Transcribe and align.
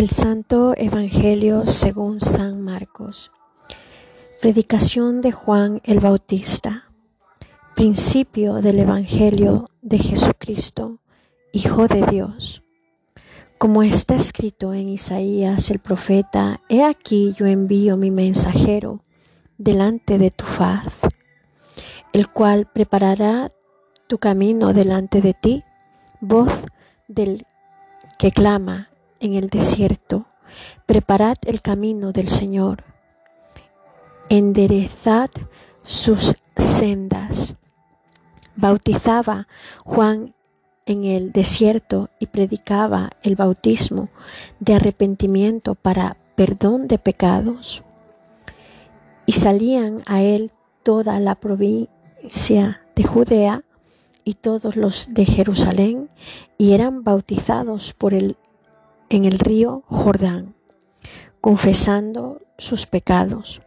El 0.00 0.08
Santo 0.08 0.72
Evangelio 0.78 1.62
según 1.64 2.20
San 2.20 2.62
Marcos. 2.62 3.30
Predicación 4.40 5.20
de 5.20 5.30
Juan 5.30 5.82
el 5.84 6.00
Bautista. 6.00 6.90
Principio 7.76 8.62
del 8.62 8.78
Evangelio 8.78 9.68
de 9.82 9.98
Jesucristo, 9.98 11.00
Hijo 11.52 11.86
de 11.86 12.06
Dios. 12.06 12.62
Como 13.58 13.82
está 13.82 14.14
escrito 14.14 14.72
en 14.72 14.88
Isaías 14.88 15.70
el 15.70 15.80
profeta, 15.80 16.62
He 16.70 16.82
aquí 16.82 17.34
yo 17.36 17.44
envío 17.44 17.98
mi 17.98 18.10
mensajero 18.10 19.04
delante 19.58 20.16
de 20.16 20.30
tu 20.30 20.46
faz, 20.46 20.94
el 22.14 22.26
cual 22.30 22.66
preparará 22.72 23.52
tu 24.06 24.16
camino 24.16 24.72
delante 24.72 25.20
de 25.20 25.34
ti, 25.34 25.62
voz 26.22 26.50
del 27.06 27.44
que 28.18 28.30
clama 28.30 28.90
en 29.20 29.34
el 29.34 29.48
desierto, 29.48 30.26
preparad 30.86 31.36
el 31.46 31.60
camino 31.62 32.12
del 32.12 32.28
Señor, 32.28 32.84
enderezad 34.28 35.30
sus 35.82 36.34
sendas. 36.56 37.54
Bautizaba 38.56 39.46
Juan 39.84 40.34
en 40.86 41.04
el 41.04 41.32
desierto 41.32 42.10
y 42.18 42.26
predicaba 42.26 43.10
el 43.22 43.36
bautismo 43.36 44.08
de 44.58 44.74
arrepentimiento 44.74 45.74
para 45.74 46.16
perdón 46.34 46.88
de 46.88 46.98
pecados. 46.98 47.84
Y 49.26 49.32
salían 49.32 50.02
a 50.06 50.22
él 50.22 50.50
toda 50.82 51.20
la 51.20 51.36
provincia 51.36 52.82
de 52.96 53.04
Judea 53.04 53.62
y 54.24 54.34
todos 54.34 54.76
los 54.76 55.14
de 55.14 55.24
Jerusalén 55.24 56.10
y 56.58 56.72
eran 56.72 57.04
bautizados 57.04 57.94
por 57.94 58.14
el 58.14 58.36
en 59.10 59.24
el 59.24 59.38
río 59.38 59.82
Jordán, 59.86 60.54
confesando 61.40 62.40
sus 62.56 62.86
pecados. 62.86 63.60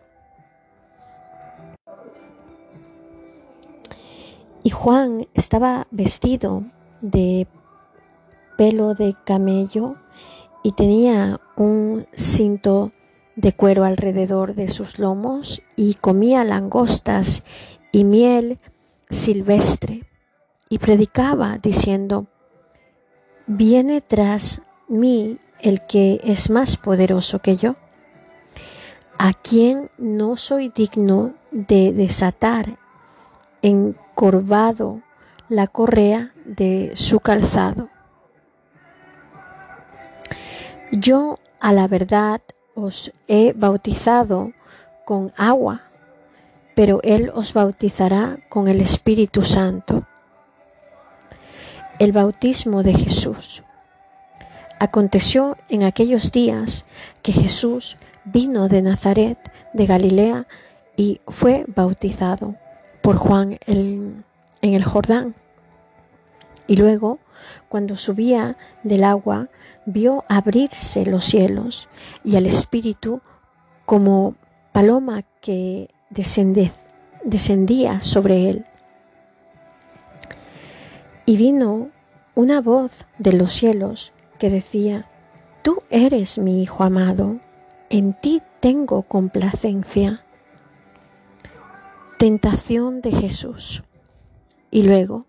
Y 4.64 4.70
Juan 4.70 5.28
estaba 5.34 5.88
vestido 5.92 6.64
de 7.02 7.48
pelo 8.58 8.95
de 8.95 9.14
camello 9.26 9.98
y 10.64 10.72
tenía 10.72 11.42
un 11.58 12.08
cinto 12.14 12.92
de 13.36 13.52
cuero 13.52 13.84
alrededor 13.84 14.56
de 14.56 14.70
sus 14.70 15.00
lomos 15.00 15.62
y 15.75 15.96
comía 15.96 16.46
langostas 16.46 17.44
y 17.92 18.06
miel 18.06 18.58
silvestre 19.09 20.08
y 20.70 20.78
predicaba 20.80 21.58
diciendo, 21.58 22.28
viene 23.46 24.02
tras 24.02 24.62
mí 24.88 25.39
el 25.59 25.86
que 25.86 26.20
es 26.23 26.50
más 26.50 26.78
poderoso 26.78 27.39
que 27.39 27.56
yo, 27.56 27.76
a 29.17 29.34
quien 29.34 29.90
no 29.98 30.38
soy 30.38 30.70
digno 30.70 31.34
de 31.52 31.94
desatar 31.94 32.78
encorvado 33.62 35.02
la 35.50 35.67
correa 35.67 36.34
de 36.45 36.92
su 36.95 37.20
calzado. 37.20 37.90
Yo 40.92 41.40
a 41.59 41.73
la 41.73 41.88
verdad 41.88 42.42
os 42.75 43.12
he 43.28 43.53
bautizado 43.53 44.52
con 45.06 45.31
agua, 45.38 45.84
pero 46.75 47.00
Él 47.03 47.31
os 47.34 47.53
bautizará 47.53 48.40
con 48.50 48.68
el 48.68 48.81
Espíritu 48.81 49.42
Santo. 49.44 50.06
El 52.00 52.12
bautismo 52.12 52.84
de 52.84 52.94
Jesús. 52.94 53.64
Aconteció 54.84 55.56
en 55.70 55.84
aquellos 55.84 56.34
días 56.34 56.84
que 57.22 57.31
Jesús 57.31 57.95
vino 58.26 58.67
de 58.67 58.81
Nazaret, 58.81 59.38
de 59.72 59.86
Galilea, 59.86 60.45
y 60.98 61.22
fue 61.25 61.64
bautizado 61.73 62.56
por 63.02 63.16
Juan 63.16 63.59
en 63.66 64.25
el 64.59 64.84
Jordán. 64.84 65.35
Y 66.68 66.75
luego, 66.75 67.19
cuando 67.69 67.96
subía 67.96 68.58
del 68.84 69.06
agua, 69.06 69.47
vio 69.85 70.25
abrirse 70.28 71.06
los 71.06 71.24
cielos 71.24 71.88
y 72.25 72.35
al 72.35 72.46
Espíritu 72.46 73.22
como 73.85 74.35
paloma 74.74 75.24
que 75.40 75.91
descendía 76.09 78.02
sobre 78.02 78.50
él. 78.50 78.66
Y 81.25 81.38
vino 81.38 81.88
una 82.35 82.59
voz 82.59 82.91
de 83.18 83.31
los 83.31 83.53
cielos 83.53 84.12
que 84.44 84.50
decía, 84.50 85.09
Tú 85.62 85.78
eres 85.90 86.38
mi 86.38 86.62
Hijo 86.62 86.84
amado, 86.84 87.40
en 87.90 88.14
ti 88.14 88.42
tengo 88.59 89.04
complacencia. 89.04 90.26
Tentación 92.20 93.00
de 93.00 93.14
Jesús. 93.14 93.84
Y 94.70 94.84
luego, 94.84 95.26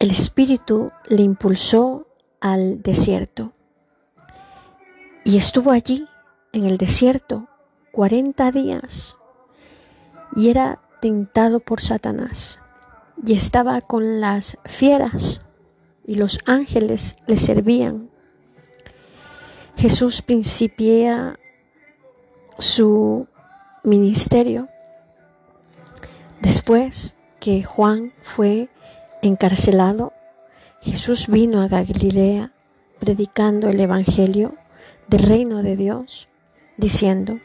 el 0.00 0.10
Espíritu 0.10 0.90
le 1.08 1.22
impulsó 1.22 2.08
al 2.40 2.82
desierto. 2.82 3.52
Y 5.22 5.36
estuvo 5.36 5.70
allí, 5.70 6.04
en 6.52 6.64
el 6.64 6.78
desierto, 6.78 7.46
cuarenta 7.92 8.50
días. 8.50 9.18
Y 10.34 10.48
era 10.50 10.80
tentado 11.00 11.60
por 11.60 11.80
Satanás. 11.80 12.58
Y 13.24 13.34
estaba 13.34 13.82
con 13.82 14.20
las 14.20 14.58
fieras 14.64 15.45
y 16.06 16.14
los 16.14 16.38
ángeles 16.46 17.16
le 17.26 17.36
servían. 17.36 18.10
Jesús 19.76 20.22
principia 20.22 21.38
su 22.58 23.26
ministerio 23.82 24.68
después 26.40 27.14
que 27.40 27.62
Juan 27.62 28.12
fue 28.22 28.68
encarcelado. 29.20 30.12
Jesús 30.80 31.26
vino 31.26 31.60
a 31.60 31.68
Galilea 31.68 32.52
predicando 33.00 33.68
el 33.68 33.80
Evangelio 33.80 34.54
del 35.08 35.20
reino 35.20 35.62
de 35.62 35.76
Dios, 35.76 36.28
diciendo, 36.76 37.38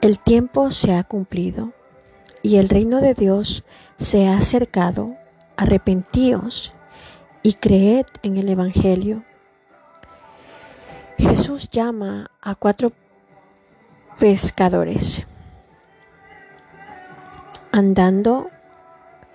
el 0.00 0.18
tiempo 0.18 0.70
se 0.70 0.94
ha 0.94 1.04
cumplido 1.04 1.72
y 2.42 2.56
el 2.56 2.68
reino 2.68 3.00
de 3.00 3.14
Dios 3.14 3.64
se 3.96 4.26
ha 4.26 4.34
acercado, 4.34 5.14
arrepentíos 5.56 6.72
y 7.42 7.54
creed 7.54 8.06
en 8.22 8.36
el 8.36 8.48
Evangelio. 8.48 9.24
Jesús 11.18 11.68
llama 11.70 12.30
a 12.40 12.54
cuatro 12.54 12.92
pescadores. 14.18 15.26
Andando 17.72 18.50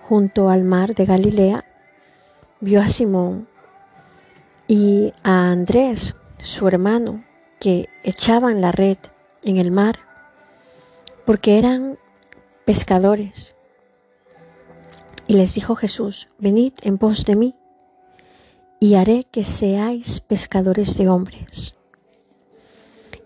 junto 0.02 0.50
al 0.50 0.62
mar 0.62 0.94
de 0.94 1.06
Galilea, 1.06 1.64
vio 2.60 2.80
a 2.80 2.88
Simón 2.88 3.48
y 4.68 5.12
a 5.22 5.50
Andrés, 5.50 6.14
su 6.38 6.68
hermano, 6.68 7.24
que 7.58 7.88
echaban 8.04 8.60
la 8.60 8.72
red 8.72 8.98
en 9.42 9.56
el 9.56 9.70
mar, 9.70 10.00
porque 11.24 11.58
eran 11.58 11.98
pescadores. 12.64 13.54
Y 15.26 15.34
les 15.34 15.54
dijo 15.54 15.74
Jesús, 15.74 16.30
venid 16.38 16.72
en 16.82 16.98
pos 16.98 17.24
de 17.24 17.36
mí 17.36 17.54
y 18.80 18.94
haré 18.94 19.24
que 19.24 19.44
seáis 19.44 20.20
pescadores 20.20 20.96
de 20.96 21.08
hombres. 21.08 21.74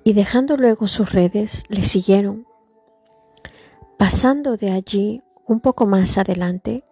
Y 0.05 0.12
dejando 0.12 0.56
luego 0.56 0.88
sus 0.88 1.12
redes, 1.12 1.65
le 1.69 1.83
siguieron. 1.83 2.47
Pasando 3.99 4.56
de 4.56 4.71
allí 4.71 5.22
un 5.47 5.60
poco 5.60 5.87
más 5.87 6.16
adelante, 6.19 6.84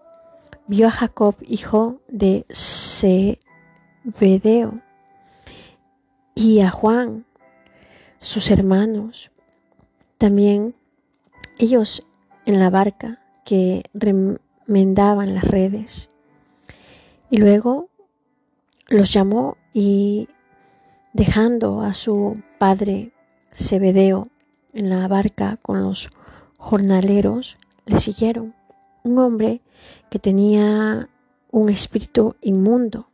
vio 0.67 0.89
a 0.89 0.91
Jacob, 0.91 1.37
hijo 1.41 2.01
de 2.09 2.45
Zebedeo, 2.53 3.23
y 6.35 6.61
a 6.61 6.71
Juan, 6.71 7.25
sus 8.19 8.51
hermanos, 8.51 9.31
también 10.19 10.75
ellos 11.59 12.03
en 12.47 12.61
la 12.61 12.71
barca 12.71 13.21
que 13.45 13.83
remendaban 13.95 15.35
las 15.35 15.45
redes. 15.45 16.09
Y 17.31 17.39
luego 17.39 17.89
los 18.89 19.13
llamó 19.13 19.57
y 19.73 20.29
dejando 21.13 21.83
a 21.83 21.93
su 21.95 22.43
padre 22.59 23.13
Zebedeo 23.53 24.29
en 24.73 24.91
la 24.91 25.07
barca 25.09 25.59
con 25.63 25.83
los 25.83 26.11
jornaleros, 26.59 27.59
le 27.87 27.99
siguieron. 27.99 28.55
Un 29.05 29.19
hombre 29.19 29.63
que 30.11 30.19
tenía 30.19 31.09
un 31.51 31.69
espíritu 31.69 32.37
inmundo. 32.43 33.09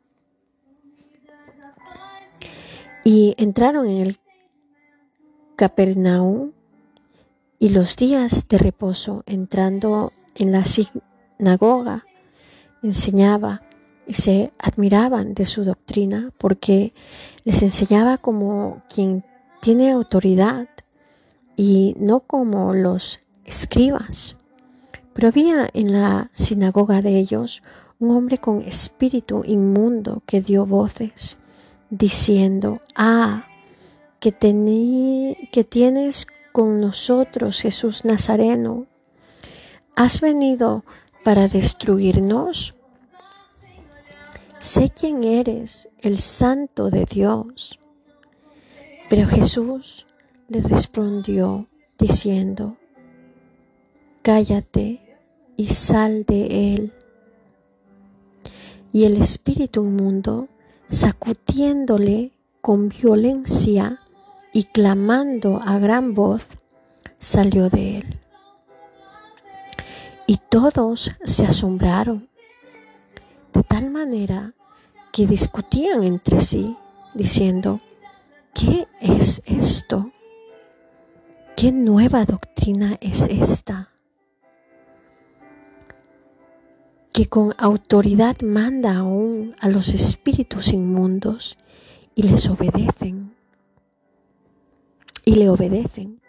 Y 3.05 3.35
entraron 3.37 3.87
en 3.87 4.01
el 4.01 4.17
Capernaum 5.57 6.53
y 7.59 7.69
los 7.69 7.97
días 7.97 8.49
de 8.49 8.59
reposo 8.59 9.23
entrando 9.27 10.13
en 10.35 10.53
la 10.53 10.65
sinagoga 10.65 12.05
enseñaba 12.83 13.63
y 14.07 14.15
se 14.15 14.53
admiraban 14.59 15.35
de 15.35 15.47
su 15.47 15.65
doctrina 15.65 16.33
porque 16.39 16.93
les 17.45 17.63
enseñaba 17.63 18.19
como 18.19 18.83
quien 18.93 19.25
tiene 19.61 19.91
autoridad 19.91 20.69
y 21.57 21.95
no 21.99 22.21
como 22.21 22.75
los 22.75 23.21
escribas. 23.45 24.37
Pero 25.13 25.29
había 25.29 25.69
en 25.73 25.93
la 25.93 26.31
sinagoga 26.33 27.01
de 27.01 27.19
ellos 27.19 27.63
un 27.99 28.11
hombre 28.11 28.39
con 28.39 28.61
espíritu 28.61 29.43
inmundo 29.47 30.23
que 30.27 30.41
dio 30.41 30.67
voces, 30.67 31.37
diciendo, 31.91 32.81
ah, 32.97 33.47
que, 34.21 34.33
que 35.53 35.65
tienes 35.65 36.27
con 36.53 36.81
nosotros, 36.81 37.61
Jesús 37.61 38.05
Nazareno. 38.05 38.87
¿Has 39.97 40.21
venido 40.21 40.85
para 41.23 41.49
destruirnos? 41.49 42.75
Sé 44.65 44.89
quién 44.89 45.25
eres, 45.25 45.91
el 46.01 46.19
santo 46.19 46.89
de 46.89 47.05
Dios. 47.05 47.79
Pero 49.11 49.27
Jesús 49.27 50.07
le 50.49 50.63
respondió 50.63 51.69
diciendo, 51.99 52.79
cállate 54.23 55.19
y 55.59 55.67
sal 55.67 56.25
de 56.25 56.73
él. 56.75 56.95
Y 58.91 59.05
el 59.05 59.19
espíritu 59.19 59.85
inmundo, 59.85 60.49
sacudiéndole 60.89 62.33
con 62.63 62.89
violencia 62.89 64.01
y 64.55 64.65
clamando 64.65 65.61
a 65.63 65.79
gran 65.79 66.15
voz, 66.15 66.43
salió 67.19 67.69
de 67.69 67.99
él. 67.99 68.21
Y 70.27 70.39
todos 70.49 71.11
se 71.23 71.45
asombraron, 71.45 72.31
de 73.55 73.63
tal 73.63 73.91
manera 73.91 74.53
que 75.13 75.27
discutían 75.27 76.03
entre 76.03 76.41
sí, 76.41 76.77
diciendo, 77.15 77.81
¿qué 78.53 78.89
es 79.01 79.43
esto? 79.47 80.11
¿Qué 81.57 81.71
nueva 81.71 82.25
doctrina 82.25 82.99
es 83.01 83.29
esta? 83.29 83.91
Que 87.13 87.27
con 87.27 87.55
autoridad 87.57 88.41
manda 88.43 88.97
aún 88.97 89.55
a 89.61 89.69
los 89.69 89.95
espíritus 89.95 90.73
inmundos 90.73 91.57
y 92.17 92.25
les 92.25 92.51
obedecen. 92.51 93.37
Y 95.25 95.37
le 95.37 95.49
obedecen. 95.49 96.21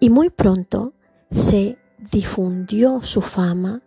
Y 0.00 0.10
muy 0.10 0.30
pronto 0.30 0.94
se 1.30 1.78
difundió 2.10 3.02
su 3.02 3.20
fama 3.20 3.82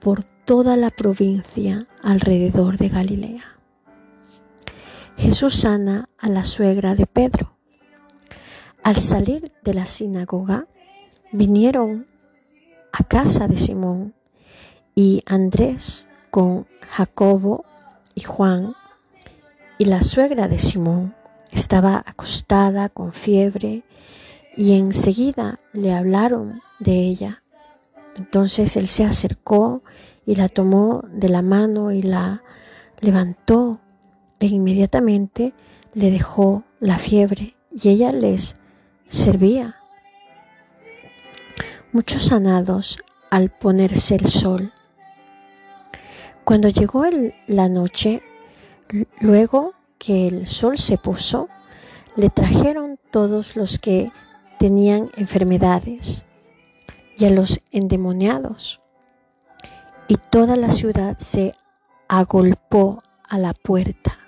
por 0.00 0.24
toda 0.24 0.76
la 0.76 0.90
provincia 0.90 1.86
alrededor 2.02 2.78
de 2.78 2.88
Galilea. 2.88 3.44
Jesús 5.16 5.54
sana 5.54 6.08
a 6.18 6.28
la 6.28 6.44
suegra 6.44 6.94
de 6.94 7.06
Pedro 7.06 7.56
al 8.86 8.94
salir 8.94 9.50
de 9.64 9.74
la 9.74 9.84
sinagoga, 9.84 10.68
vinieron 11.32 12.06
a 12.92 13.02
casa 13.02 13.48
de 13.48 13.58
Simón 13.58 14.14
y 14.94 15.24
Andrés 15.26 16.06
con 16.30 16.68
Jacobo 16.88 17.64
y 18.14 18.20
Juan 18.20 18.76
y 19.76 19.86
la 19.86 20.04
suegra 20.04 20.46
de 20.46 20.60
Simón 20.60 21.16
estaba 21.50 22.04
acostada 22.06 22.88
con 22.88 23.12
fiebre 23.12 23.82
y 24.56 24.78
enseguida 24.78 25.58
le 25.72 25.92
hablaron 25.92 26.62
de 26.78 27.00
ella. 27.00 27.42
Entonces 28.16 28.76
él 28.76 28.86
se 28.86 29.04
acercó 29.04 29.82
y 30.24 30.36
la 30.36 30.48
tomó 30.48 31.04
de 31.10 31.28
la 31.28 31.42
mano 31.42 31.92
y 31.92 32.02
la 32.02 32.42
levantó 33.00 33.80
e 34.40 34.46
inmediatamente 34.46 35.52
le 35.92 36.10
dejó 36.10 36.64
la 36.80 36.98
fiebre 36.98 37.56
y 37.70 37.90
ella 37.90 38.12
les 38.12 38.56
servía. 39.06 39.76
Muchos 41.92 42.26
sanados 42.26 42.98
al 43.30 43.50
ponerse 43.50 44.14
el 44.14 44.28
sol. 44.28 44.72
Cuando 46.44 46.68
llegó 46.68 47.04
la 47.46 47.68
noche, 47.68 48.22
luego 49.20 49.74
que 49.98 50.26
el 50.26 50.46
sol 50.46 50.78
se 50.78 50.96
puso, 50.96 51.48
le 52.14 52.30
trajeron 52.30 52.98
todos 53.10 53.56
los 53.56 53.78
que 53.78 54.10
tenían 54.58 55.10
enfermedades 55.16 56.24
y 57.16 57.24
a 57.24 57.30
los 57.30 57.60
endemoniados. 57.70 58.80
Y 60.08 60.16
toda 60.16 60.56
la 60.56 60.70
ciudad 60.70 61.16
se 61.16 61.54
agolpó 62.08 63.02
a 63.28 63.38
la 63.38 63.54
puerta 63.54 64.18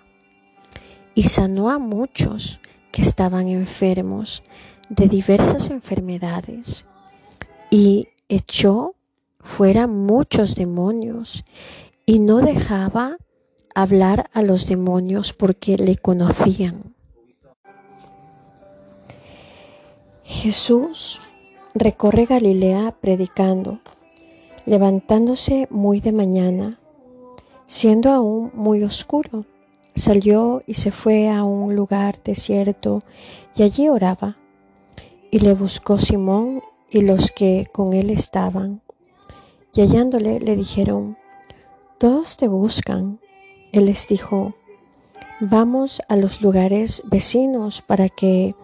y 1.15 1.25
sanó 1.25 1.71
a 1.71 1.79
muchos 1.79 2.61
que 2.93 3.03
estaban 3.03 3.49
enfermos 3.49 4.43
de 4.89 5.09
diversas 5.09 5.71
enfermedades 5.71 6.85
y 7.71 8.09
echó 8.29 8.95
fuera 9.39 9.87
muchos 9.87 10.55
demonios 10.55 11.45
y 12.07 12.21
no 12.21 12.39
dejaba 12.39 13.19
hablar 13.75 14.31
a 14.33 14.43
los 14.43 14.67
demonios 14.67 15.33
porque 15.33 15.77
le 15.77 15.97
conocían. 15.97 16.95
Jesús 20.25 21.21
recorre 21.79 22.27
Galilea 22.27 22.97
predicando, 23.01 23.81
levantándose 24.67 25.67
muy 25.71 26.01
de 26.01 26.13
mañana, 26.13 26.79
siendo 27.67 28.11
aún 28.11 28.51
muy 28.55 28.83
oscuro 28.83 29.45
Salió 29.99 30.63
y 30.65 30.75
se 30.75 30.93
fue 30.93 31.29
a 31.29 31.43
un 31.43 31.75
lugar 31.75 32.23
desierto 32.23 33.03
y 33.57 33.65
allí 33.65 33.89
oraba. 33.89 34.37
Y 35.33 35.41
le 35.41 35.55
buscó 35.55 35.99
Simón 35.99 36.63
y 36.89 37.01
los 37.01 37.33
que 37.33 37.67
con 37.73 37.93
él 37.93 38.11
estaban. 38.11 38.81
Y 39.75 39.81
hallándole 39.81 40.39
le 40.39 40.55
dijeron, 40.55 41.19
Todos 41.99 42.37
te 42.37 42.47
buscan. 42.47 43.19
Él 43.73 43.87
les 43.87 44.07
dijo, 44.07 44.55
Vamos 45.41 46.01
a 46.09 46.15
los 46.15 46.43
lugares 46.43 47.03
vecinos 47.07 47.83
para 47.83 48.09
que 48.09 48.55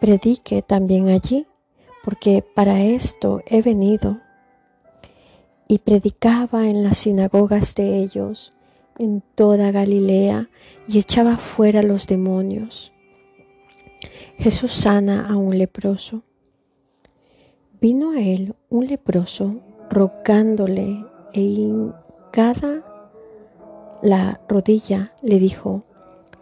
predique 0.00 0.62
también 0.62 1.08
allí, 1.08 1.46
porque 2.04 2.44
para 2.54 2.82
esto 2.82 3.42
he 3.46 3.62
venido. 3.62 4.20
Y 5.68 5.78
predicaba 5.78 6.68
en 6.68 6.82
las 6.82 6.98
sinagogas 6.98 7.74
de 7.74 7.98
ellos 7.98 8.52
en 8.98 9.22
toda 9.34 9.70
Galilea 9.70 10.48
y 10.86 10.98
echaba 10.98 11.36
fuera 11.38 11.82
los 11.82 12.06
demonios. 12.06 12.92
Jesús 14.38 14.72
sana 14.72 15.26
a 15.26 15.36
un 15.36 15.56
leproso. 15.56 16.22
Vino 17.80 18.12
a 18.12 18.20
él 18.20 18.54
un 18.68 18.86
leproso 18.86 19.60
rogándole 19.90 21.04
e 21.32 21.40
hincada 21.40 22.84
la 24.02 24.40
rodilla 24.48 25.14
le 25.22 25.38
dijo, 25.38 25.80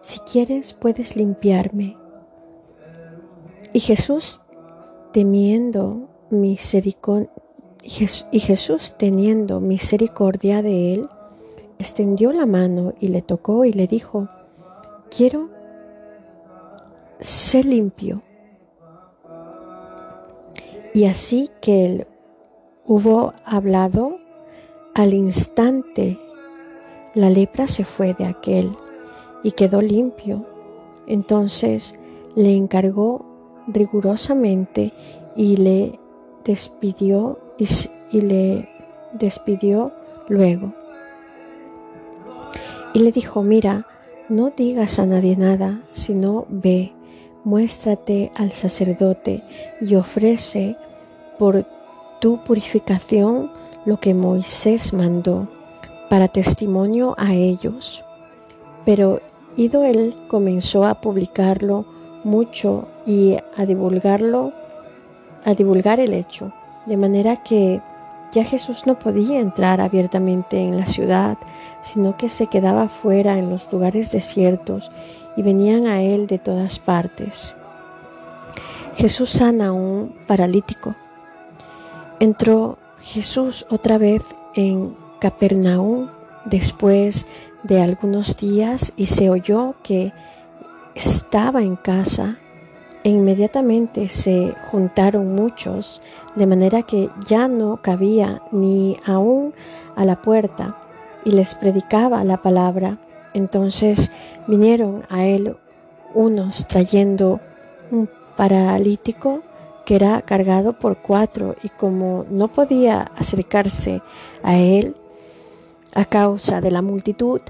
si 0.01 0.19
quieres 0.21 0.73
puedes 0.73 1.15
limpiarme. 1.15 1.97
Y 3.73 3.81
Jesús 3.81 4.41
temiendo 5.13 6.09
misericordia, 6.31 7.31
y 7.83 8.41
Jesús 8.41 8.95
teniendo 8.97 9.61
misericordia 9.61 10.63
de 10.63 10.95
él, 10.95 11.09
extendió 11.79 12.33
la 12.33 12.47
mano 12.47 12.93
y 13.01 13.09
le 13.09 13.23
tocó 13.23 13.65
y 13.65 13.73
le 13.73 13.87
dijo, 13.87 14.29
quiero 15.15 15.49
ser 17.19 17.65
limpio. 17.65 18.21
Y 20.93 21.05
así 21.07 21.49
que 21.61 21.87
él 21.87 22.07
hubo 22.85 23.33
hablado, 23.45 24.19
al 24.95 25.15
instante 25.15 26.19
la 27.15 27.31
lepra 27.31 27.67
se 27.67 27.85
fue 27.85 28.15
de 28.15 28.27
aquel 28.27 28.77
y 29.43 29.53
quedó 29.53 29.81
limpio. 29.81 30.47
Entonces 31.07 31.99
le 32.37 32.55
encargó 32.55 33.30
rigurosamente 33.67 34.93
y 35.37 35.57
le 35.57 35.99
despidió 36.45 37.39
y, 37.59 38.21
le 38.21 38.69
despidió 39.13 39.93
luego. 40.29 40.75
Y 42.95 43.01
le 43.01 43.13
dijo, 43.13 43.43
mira, 43.43 43.87
no 44.29 44.51
digas 44.51 44.99
a 44.99 45.07
nadie 45.07 45.37
nada, 45.37 45.83
sino 45.93 46.47
ve, 46.49 46.93
muéstrate 47.45 48.33
al 48.35 48.51
sacerdote 48.51 49.45
y 49.81 49.95
ofrece 49.95 50.77
por 51.39 51.67
tu 52.21 52.43
purificación 52.45 53.51
lo 53.85 53.99
que 54.01 54.15
Moisés 54.15 54.93
mandó, 54.93 55.49
para 56.09 56.29
testimonio 56.29 57.15
a 57.19 57.35
ellos. 57.35 58.05
Pero 58.85 59.21
ido 59.57 59.85
él 59.85 60.15
comenzó 60.29 60.85
a 60.85 61.01
publicarlo 61.01 61.87
mucho 62.25 62.89
y 63.07 63.37
a 63.57 63.67
divulgarlo, 63.67 64.53
a 65.45 65.55
divulgar 65.55 66.01
el 66.01 66.13
hecho, 66.13 66.53
de 66.87 66.97
manera 66.97 67.37
que 67.37 67.81
Ya 68.33 68.45
Jesús 68.45 68.87
no 68.87 68.97
podía 68.97 69.41
entrar 69.41 69.81
abiertamente 69.81 70.63
en 70.63 70.79
la 70.79 70.87
ciudad, 70.87 71.37
sino 71.83 72.17
que 72.17 72.29
se 72.29 72.47
quedaba 72.47 72.89
fuera 72.89 73.37
en 73.39 73.51
los 73.51 73.73
lugares 73.73 74.13
desiertos 74.13 74.93
y 75.37 75.43
venían 75.43 75.87
a 75.87 76.01
él 76.03 76.29
de 76.29 76.39
todas 76.39 76.79
partes. 76.79 77.57
Jesús 78.95 79.31
sana 79.31 79.69
a 79.69 79.73
un 79.73 80.15
paralítico. 80.29 80.95
Entró 82.21 82.79
Jesús 83.01 83.67
otra 83.69 83.99
vez 83.99 84.23
en 84.55 84.95
Capernaum 85.19 86.09
después 86.45 87.27
de 87.63 87.83
algunos 87.83 88.37
días 88.37 88.93
y 88.97 89.07
se 89.07 89.31
oyó 89.31 89.75
que 89.83 90.13
estaba 90.95 91.63
en 91.63 91.77
casa 91.77 92.39
e 93.03 93.11
inmediatamente 93.11 94.09
se 94.09 94.55
juntaron 94.71 95.35
muchos, 95.35 96.03
de 96.37 96.47
manera 96.47 96.83
que 96.83 97.09
ya 97.27 97.49
no 97.49 97.79
cabía 97.81 98.43
ni 98.53 98.99
aún 99.07 99.55
a 99.97 100.05
la 100.05 100.21
puerta, 100.21 100.77
y 101.25 101.33
les 101.33 101.55
predicaba 101.55 102.25
la 102.25 102.43
palabra. 102.43 102.99
Entonces 103.33 104.11
vinieron 104.47 105.05
a 105.09 105.25
él 105.25 105.57
unos 106.15 106.67
trayendo 106.67 107.41
un 107.91 108.09
paralítico 108.37 109.43
que 109.85 109.97
era 109.97 110.23
cargado 110.23 110.73
por 110.75 110.99
cuatro, 110.99 111.57
y 111.63 111.69
como 111.69 112.25
no 112.31 112.49
podía 112.49 113.11
acercarse 113.17 114.03
a 114.43 114.57
él 114.57 114.97
a 115.95 116.05
causa 116.05 116.61
de 116.61 116.71
la 116.71 116.83
multitud, 116.83 117.41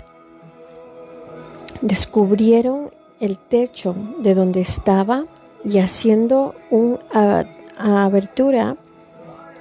descubrieron 1.83 2.91
el 3.21 3.39
techo 3.39 3.95
de 4.19 4.35
donde 4.35 4.61
estaba 4.61 5.27
y 5.65 5.79
haciendo 5.79 6.55
una 6.71 7.47
abertura 7.79 8.77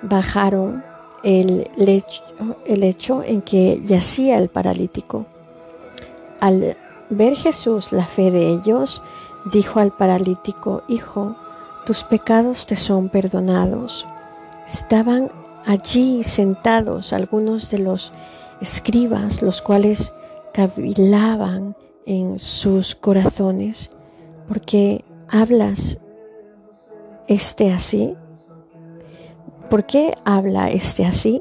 bajaron 0.01 0.83
el 1.23 1.69
lecho, 1.75 2.23
el 2.65 2.83
hecho 2.83 3.21
en 3.23 3.41
que 3.41 3.79
yacía 3.83 4.37
el 4.37 4.49
paralítico. 4.49 5.25
Al 6.39 6.77
ver 7.09 7.35
Jesús 7.35 7.91
la 7.91 8.05
fe 8.05 8.31
de 8.31 8.49
ellos, 8.49 9.03
dijo 9.51 9.79
al 9.79 9.91
paralítico, 9.91 10.83
Hijo, 10.87 11.35
tus 11.85 12.03
pecados 12.03 12.65
te 12.65 12.75
son 12.75 13.09
perdonados. 13.09 14.07
Estaban 14.67 15.31
allí 15.65 16.23
sentados 16.23 17.13
algunos 17.13 17.69
de 17.71 17.79
los 17.79 18.13
escribas, 18.61 19.41
los 19.41 19.61
cuales 19.61 20.13
cavilaban 20.53 21.75
en 22.05 22.39
sus 22.39 22.95
corazones, 22.95 23.89
porque 24.47 25.03
hablas 25.31 25.99
este 27.27 27.71
así? 27.71 28.15
¿Por 29.69 29.85
qué 29.85 30.15
habla 30.25 30.71
este 30.71 31.05
así? 31.05 31.39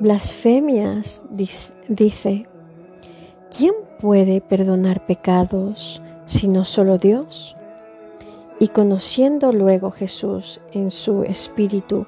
Blasfemias 0.00 1.24
dice, 1.88 2.46
¿quién 3.56 3.72
puede 4.00 4.40
perdonar 4.40 5.06
pecados 5.06 6.02
sino 6.26 6.64
solo 6.64 6.98
Dios? 6.98 7.56
Y 8.60 8.68
conociendo 8.68 9.52
luego 9.52 9.90
Jesús 9.90 10.60
en 10.72 10.90
su 10.90 11.22
espíritu 11.22 12.06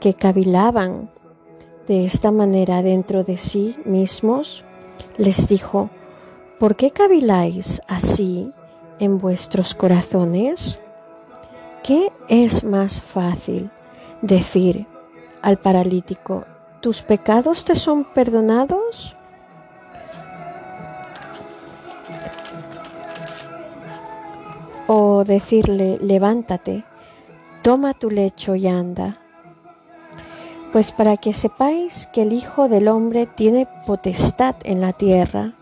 que 0.00 0.14
cavilaban 0.14 1.10
de 1.86 2.04
esta 2.04 2.30
manera 2.30 2.82
dentro 2.82 3.24
de 3.24 3.36
sí 3.36 3.76
mismos, 3.84 4.64
les 5.16 5.48
dijo, 5.48 5.90
¿por 6.58 6.76
qué 6.76 6.90
caviláis 6.90 7.82
así 7.88 8.52
en 9.00 9.18
vuestros 9.18 9.74
corazones? 9.74 10.78
¿Qué 11.82 12.12
es 12.28 12.64
más 12.64 13.00
fácil 13.00 13.70
decir 14.22 14.86
al 15.42 15.58
paralítico, 15.58 16.44
¿tus 16.80 17.02
pecados 17.02 17.64
te 17.64 17.74
son 17.74 18.04
perdonados? 18.04 19.14
O 24.86 25.24
decirle, 25.24 25.98
levántate, 26.00 26.84
toma 27.62 27.94
tu 27.94 28.10
lecho 28.10 28.54
y 28.54 28.66
anda. 28.66 29.18
Pues 30.72 30.92
para 30.92 31.16
que 31.16 31.32
sepáis 31.32 32.06
que 32.06 32.22
el 32.22 32.32
Hijo 32.32 32.68
del 32.68 32.88
Hombre 32.88 33.26
tiene 33.26 33.66
potestad 33.86 34.56
en 34.64 34.80
la 34.80 34.92
tierra 34.92 35.52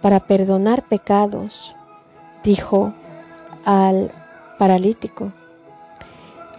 para 0.00 0.20
perdonar 0.20 0.88
pecados, 0.88 1.76
dijo 2.42 2.92
al 3.64 4.10
paralítico, 4.58 5.32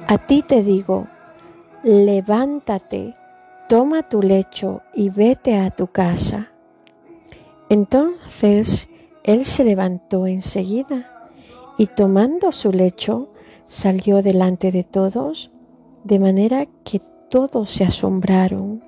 a 0.07 0.17
ti 0.17 0.41
te 0.41 0.63
digo, 0.63 1.07
levántate, 1.83 3.13
toma 3.69 4.03
tu 4.03 4.21
lecho 4.21 4.81
y 4.93 5.09
vete 5.09 5.57
a 5.57 5.69
tu 5.71 5.88
casa. 5.88 6.51
Entonces 7.69 8.89
él 9.23 9.45
se 9.45 9.63
levantó 9.63 10.27
enseguida 10.27 11.29
y 11.77 11.88
tomando 11.88 12.51
su 12.51 12.71
lecho 12.71 13.31
salió 13.67 14.21
delante 14.21 14.71
de 14.71 14.83
todos, 14.83 15.51
de 16.03 16.19
manera 16.19 16.65
que 16.83 17.00
todos 17.29 17.69
se 17.69 17.85
asombraron 17.85 18.83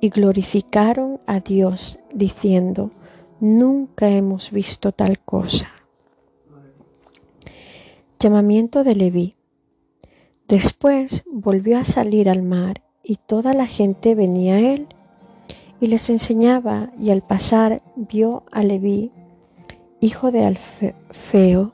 y 0.00 0.10
glorificaron 0.10 1.20
a 1.26 1.40
Dios, 1.40 1.98
diciendo, 2.12 2.90
nunca 3.40 4.08
hemos 4.08 4.50
visto 4.50 4.92
tal 4.92 5.18
cosa. 5.18 5.70
Llamamiento 8.22 8.84
de 8.84 8.94
Leví. 8.94 9.34
Después 10.46 11.24
volvió 11.26 11.78
a 11.78 11.86
salir 11.86 12.28
al 12.28 12.42
mar 12.42 12.82
y 13.02 13.16
toda 13.16 13.54
la 13.54 13.66
gente 13.66 14.14
venía 14.14 14.56
a 14.56 14.60
él 14.60 14.88
y 15.80 15.86
les 15.86 16.10
enseñaba 16.10 16.90
y 16.98 17.12
al 17.12 17.22
pasar 17.22 17.80
vio 17.96 18.42
a 18.52 18.62
Leví, 18.62 19.10
hijo 20.00 20.32
de 20.32 20.44
Alfeo, 20.44 21.72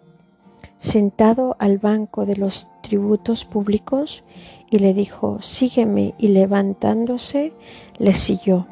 sentado 0.76 1.56
al 1.58 1.78
banco 1.78 2.26
de 2.26 2.36
los 2.36 2.68
tributos 2.80 3.44
públicos 3.44 4.22
y 4.70 4.78
le 4.78 4.94
dijo, 4.94 5.40
sígueme 5.40 6.14
y 6.16 6.28
levantándose 6.28 7.54
le 7.98 8.14
siguió. 8.14 8.68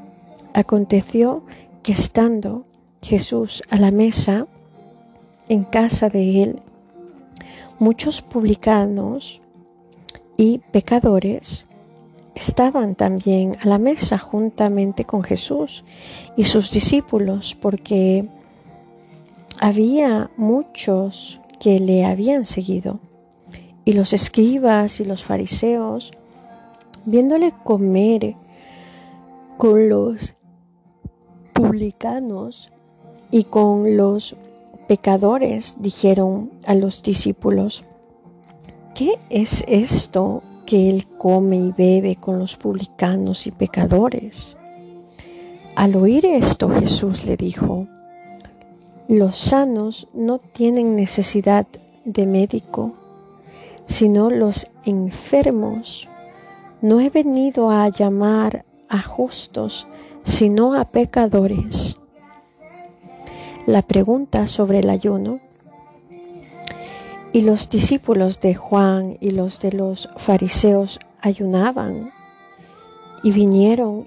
Aconteció 0.53 1.43
que 1.83 1.91
estando 1.91 2.63
Jesús 3.03 3.65
a 3.69 3.79
la 3.79 3.91
mesa 3.91 4.47
en 5.49 5.65
casa 5.65 6.09
de 6.09 6.45
él, 6.45 6.61
muchos 7.85 8.23
publicanos 8.23 9.43
y 10.39 10.57
pecadores 10.73 11.67
estaban 12.35 12.95
también 12.95 13.59
a 13.61 13.69
la 13.69 13.77
mesa 13.77 14.17
juntamente 14.17 15.05
con 15.05 15.23
Jesús 15.23 15.85
y 16.35 16.45
sus 16.45 16.71
discípulos, 16.71 17.55
porque 17.61 18.27
había 19.61 20.31
muchos 20.39 21.43
que 21.61 21.79
le 21.79 22.07
habían 22.07 22.47
seguido. 22.47 23.01
Y 23.85 23.93
los 23.93 24.15
escribas 24.15 24.99
y 25.01 25.05
los 25.05 25.23
fariseos, 25.23 26.11
viéndole 27.05 27.53
comer 27.65 28.35
con 29.59 29.91
los 29.91 30.35
publicanos 31.53 32.73
y 33.31 33.45
con 33.45 33.99
los 33.99 34.39
pecadores, 34.87 35.77
dijeron 35.79 36.51
a 36.67 36.75
los 36.75 37.03
discípulos, 37.03 37.85
¿qué 38.95 39.19
es 39.31 39.65
esto 39.67 40.43
que 40.67 40.89
él 40.89 41.07
come 41.19 41.57
y 41.57 41.73
bebe 41.73 42.17
con 42.17 42.39
los 42.39 42.57
publicanos 42.57 43.47
y 43.47 43.51
pecadores? 43.51 44.57
Al 45.77 45.97
oír 45.97 46.25
esto 46.27 46.69
Jesús 46.69 47.27
le 47.27 47.37
dijo, 47.37 47.89
los 49.09 49.37
sanos 49.37 50.09
no 50.15 50.39
tienen 50.39 50.95
necesidad 50.95 51.67
de 52.05 52.27
médico, 52.27 52.93
sino 53.87 54.31
los 54.31 54.71
enfermos. 54.85 56.09
No 56.81 57.01
he 57.01 57.11
venido 57.11 57.71
a 57.71 57.89
llamar 57.89 58.65
a 58.89 59.03
justos, 59.03 59.87
sino 60.23 60.75
a 60.75 60.85
pecadores. 60.87 61.97
La 63.67 63.81
pregunta 63.81 64.47
sobre 64.47 64.81
el 64.81 64.91
ayuno. 64.91 65.41
Y 67.33 67.41
los 67.41 67.71
discípulos 67.71 68.39
de 68.41 68.55
Juan 68.55 69.17
y 69.21 69.31
los 69.31 69.59
de 69.61 69.73
los 69.73 70.11
fariseos 70.19 71.01
ayunaban 71.23 72.13
y 73.23 73.33
vinieron 73.33 74.07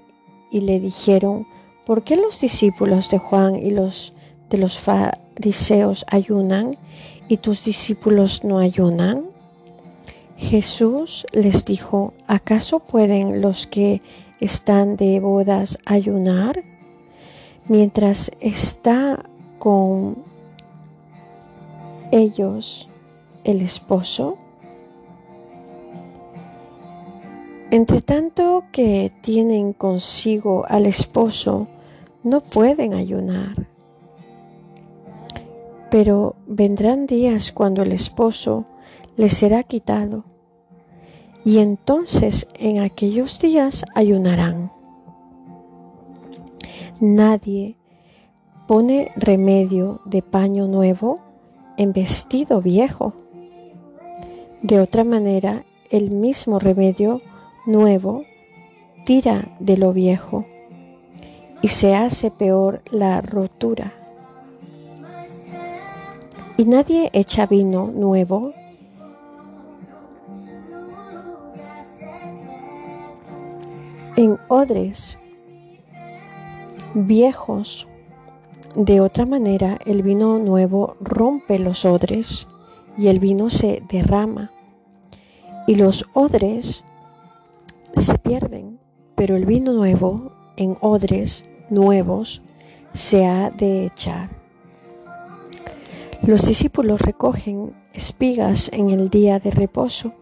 y 0.52 0.60
le 0.60 0.78
dijeron, 0.78 1.44
¿por 1.84 2.04
qué 2.04 2.14
los 2.14 2.40
discípulos 2.40 3.10
de 3.10 3.18
Juan 3.18 3.56
y 3.56 3.72
los 3.72 4.12
de 4.48 4.58
los 4.58 4.78
fariseos 4.78 6.06
ayunan 6.08 6.78
y 7.26 7.38
tus 7.38 7.64
discípulos 7.64 8.44
no 8.44 8.60
ayunan? 8.60 9.24
Jesús 10.36 11.26
les 11.32 11.64
dijo, 11.64 12.14
¿acaso 12.28 12.78
pueden 12.78 13.40
los 13.42 13.66
que 13.66 14.02
están 14.38 14.96
de 14.96 15.18
bodas 15.18 15.80
ayunar 15.84 16.62
mientras 17.66 18.30
está 18.38 19.28
con 19.58 20.16
ellos 22.12 22.88
el 23.44 23.62
esposo? 23.62 24.38
Entre 27.70 28.00
tanto 28.00 28.64
que 28.72 29.12
tienen 29.20 29.72
consigo 29.72 30.64
al 30.68 30.86
esposo, 30.86 31.68
no 32.22 32.40
pueden 32.40 32.94
ayunar. 32.94 33.68
Pero 35.90 36.36
vendrán 36.46 37.06
días 37.06 37.52
cuando 37.52 37.82
el 37.82 37.92
esposo 37.92 38.64
les 39.16 39.34
será 39.34 39.62
quitado, 39.62 40.24
y 41.44 41.58
entonces 41.58 42.46
en 42.54 42.80
aquellos 42.80 43.40
días 43.40 43.84
ayunarán. 43.94 44.70
Nadie 47.00 47.77
pone 48.68 49.10
remedio 49.16 50.02
de 50.04 50.20
paño 50.20 50.66
nuevo 50.66 51.18
en 51.78 51.94
vestido 51.94 52.60
viejo. 52.60 53.14
De 54.62 54.78
otra 54.78 55.04
manera, 55.04 55.64
el 55.90 56.10
mismo 56.10 56.58
remedio 56.58 57.22
nuevo 57.64 58.24
tira 59.06 59.56
de 59.58 59.78
lo 59.78 59.94
viejo 59.94 60.44
y 61.62 61.68
se 61.68 61.94
hace 61.94 62.30
peor 62.30 62.82
la 62.90 63.22
rotura. 63.22 63.94
Y 66.58 66.66
nadie 66.66 67.08
echa 67.14 67.46
vino 67.46 67.86
nuevo 67.86 68.52
en 74.16 74.36
odres 74.48 75.18
viejos. 76.92 77.87
De 78.76 79.00
otra 79.00 79.26
manera, 79.26 79.78
el 79.86 80.02
vino 80.02 80.38
nuevo 80.38 80.96
rompe 81.00 81.58
los 81.58 81.84
odres 81.84 82.46
y 82.96 83.08
el 83.08 83.18
vino 83.18 83.50
se 83.50 83.82
derrama. 83.88 84.50
Y 85.66 85.74
los 85.74 86.06
odres 86.14 86.84
se 87.94 88.18
pierden, 88.18 88.78
pero 89.14 89.36
el 89.36 89.46
vino 89.46 89.72
nuevo 89.72 90.32
en 90.56 90.76
odres 90.80 91.44
nuevos 91.70 92.42
se 92.92 93.26
ha 93.26 93.50
de 93.50 93.86
echar. 93.86 94.30
Los 96.22 96.46
discípulos 96.46 97.00
recogen 97.00 97.74
espigas 97.92 98.70
en 98.72 98.90
el 98.90 99.08
día 99.08 99.38
de 99.38 99.50
reposo. 99.50 100.12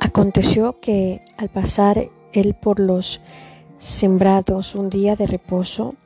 Aconteció 0.00 0.80
que 0.80 1.24
al 1.36 1.48
pasar 1.48 2.08
él 2.32 2.54
por 2.54 2.80
los 2.80 3.20
sembrados 3.82 4.76
un 4.76 4.90
día 4.90 5.16
de 5.16 5.26
reposo, 5.26 5.96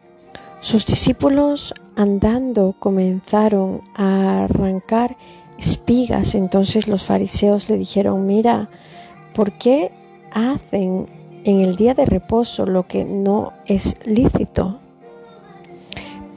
sus 0.60 0.86
discípulos 0.86 1.74
andando 1.94 2.74
comenzaron 2.78 3.82
a 3.94 4.44
arrancar 4.44 5.18
espigas. 5.58 6.34
Entonces 6.34 6.88
los 6.88 7.04
fariseos 7.04 7.68
le 7.68 7.76
dijeron, 7.76 8.24
mira, 8.24 8.70
¿por 9.34 9.52
qué 9.58 9.92
hacen 10.32 11.04
en 11.44 11.60
el 11.60 11.76
día 11.76 11.92
de 11.92 12.06
reposo 12.06 12.64
lo 12.64 12.88
que 12.88 13.04
no 13.04 13.52
es 13.66 13.94
lícito? 14.06 14.80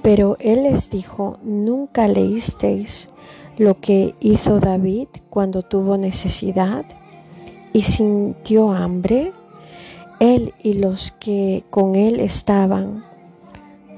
Pero 0.01 0.35
él 0.41 0.63
les 0.63 0.89
dijo, 0.89 1.37
¿nunca 1.41 2.09
leísteis 2.09 3.09
lo 3.57 3.79
que 3.79 4.13
hizo 4.19 4.59
David 4.59 5.07
cuando 5.29 5.61
tuvo 5.61 5.97
necesidad 5.97 6.83
y 7.71 7.83
sintió 7.83 8.71
hambre? 8.71 9.31
Él 10.19 10.53
y 10.61 10.73
los 10.73 11.11
que 11.11 11.63
con 11.69 11.95
él 11.95 12.19
estaban, 12.19 13.05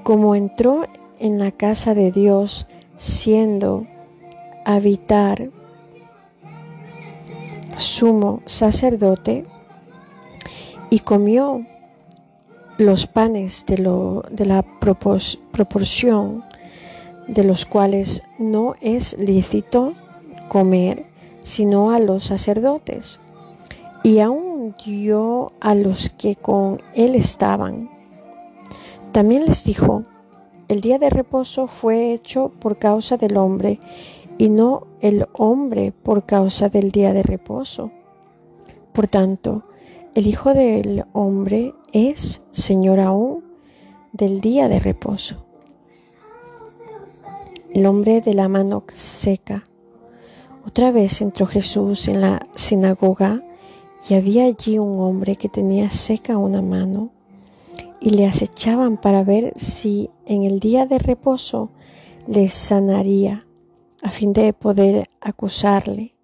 como 0.04 0.36
entró 0.36 0.86
en 1.20 1.40
la 1.40 1.52
casa 1.52 1.94
de 1.94 2.12
Dios 2.12 2.68
siendo 2.96 3.86
habitar 4.66 5.50
sumo 7.78 8.42
sacerdote 8.46 9.46
y 10.90 11.00
comió 11.00 11.66
los 12.78 13.08
panes 13.08 13.66
de, 13.66 13.78
lo, 13.80 14.24
de 14.30 14.46
la 14.46 14.64
proporción 14.64 16.44
de 17.28 17.44
los 17.44 17.66
cuales 17.66 18.24
no 18.38 18.76
es 18.82 19.18
lícito 19.18 19.94
comer 20.50 21.06
sino 21.44 21.92
a 21.92 22.00
los 22.00 22.24
sacerdotes. 22.24 23.20
Y 24.04 24.20
aún 24.20 24.51
dio 24.86 25.52
a 25.60 25.76
los 25.76 26.10
que 26.10 26.36
con 26.36 26.78
él 26.94 27.16
estaban. 27.16 27.90
También 29.12 29.46
les 29.46 29.64
dijo, 29.64 30.04
el 30.68 30.82
día 30.82 31.00
de 31.00 31.10
reposo 31.10 31.68
fue 31.68 32.14
hecho 32.14 32.52
por 32.60 32.78
causa 32.78 33.18
del 33.18 33.38
hombre 33.38 33.80
y 34.38 34.50
no 34.50 34.88
el 35.02 35.28
hombre 35.34 35.92
por 35.92 36.26
causa 36.26 36.70
del 36.70 36.92
día 36.92 37.14
de 37.14 37.24
reposo. 37.24 37.92
Por 38.94 39.08
tanto, 39.08 39.64
el 40.16 40.28
Hijo 40.28 40.54
del 40.54 41.06
Hombre 41.14 41.74
es 41.94 42.42
Señor 42.52 43.00
aún 43.00 43.44
del 44.12 44.42
día 44.42 44.68
de 44.68 44.80
reposo. 44.80 45.46
El 47.74 47.86
hombre 47.86 48.20
de 48.20 48.34
la 48.34 48.50
mano 48.50 48.84
seca. 48.90 49.66
Otra 50.66 50.92
vez 50.92 51.22
entró 51.22 51.46
Jesús 51.46 52.08
en 52.08 52.22
la 52.22 52.46
sinagoga 52.56 53.42
y 54.10 54.16
había 54.16 54.46
allí 54.46 54.80
un 54.80 55.00
hombre 55.00 55.36
que 55.36 55.50
tenía 55.50 55.92
seca 55.92 56.38
una 56.38 56.62
mano 56.62 57.12
y 58.00 58.12
le 58.12 58.26
acechaban 58.26 58.98
para 59.00 59.24
ver 59.24 59.54
si 59.56 60.10
en 60.26 60.44
el 60.44 60.60
día 60.60 60.86
de 60.86 60.98
reposo 60.98 61.70
le 62.28 62.50
sanaría 62.50 63.46
a 64.02 64.10
fin 64.10 64.34
de 64.34 64.54
poder 64.54 65.10
acusarle. 65.20 66.16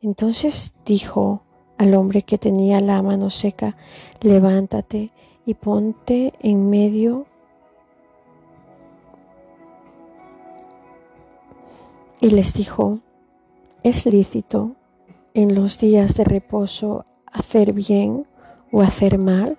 Entonces 0.00 0.74
dijo 0.84 1.44
al 1.78 1.94
hombre 1.94 2.22
que 2.22 2.38
tenía 2.38 2.80
la 2.80 3.00
mano 3.02 3.30
seca, 3.30 3.76
levántate 4.20 5.12
y 5.46 5.54
ponte 5.54 6.32
en 6.40 6.68
medio 6.68 7.26
y 12.20 12.30
les 12.30 12.54
dijo, 12.54 13.00
es 13.82 14.06
lícito 14.06 14.76
en 15.34 15.54
los 15.54 15.78
días 15.78 16.16
de 16.16 16.24
reposo 16.24 17.04
hacer 17.32 17.72
bien 17.72 18.26
o 18.70 18.82
hacer 18.82 19.18
mal, 19.18 19.58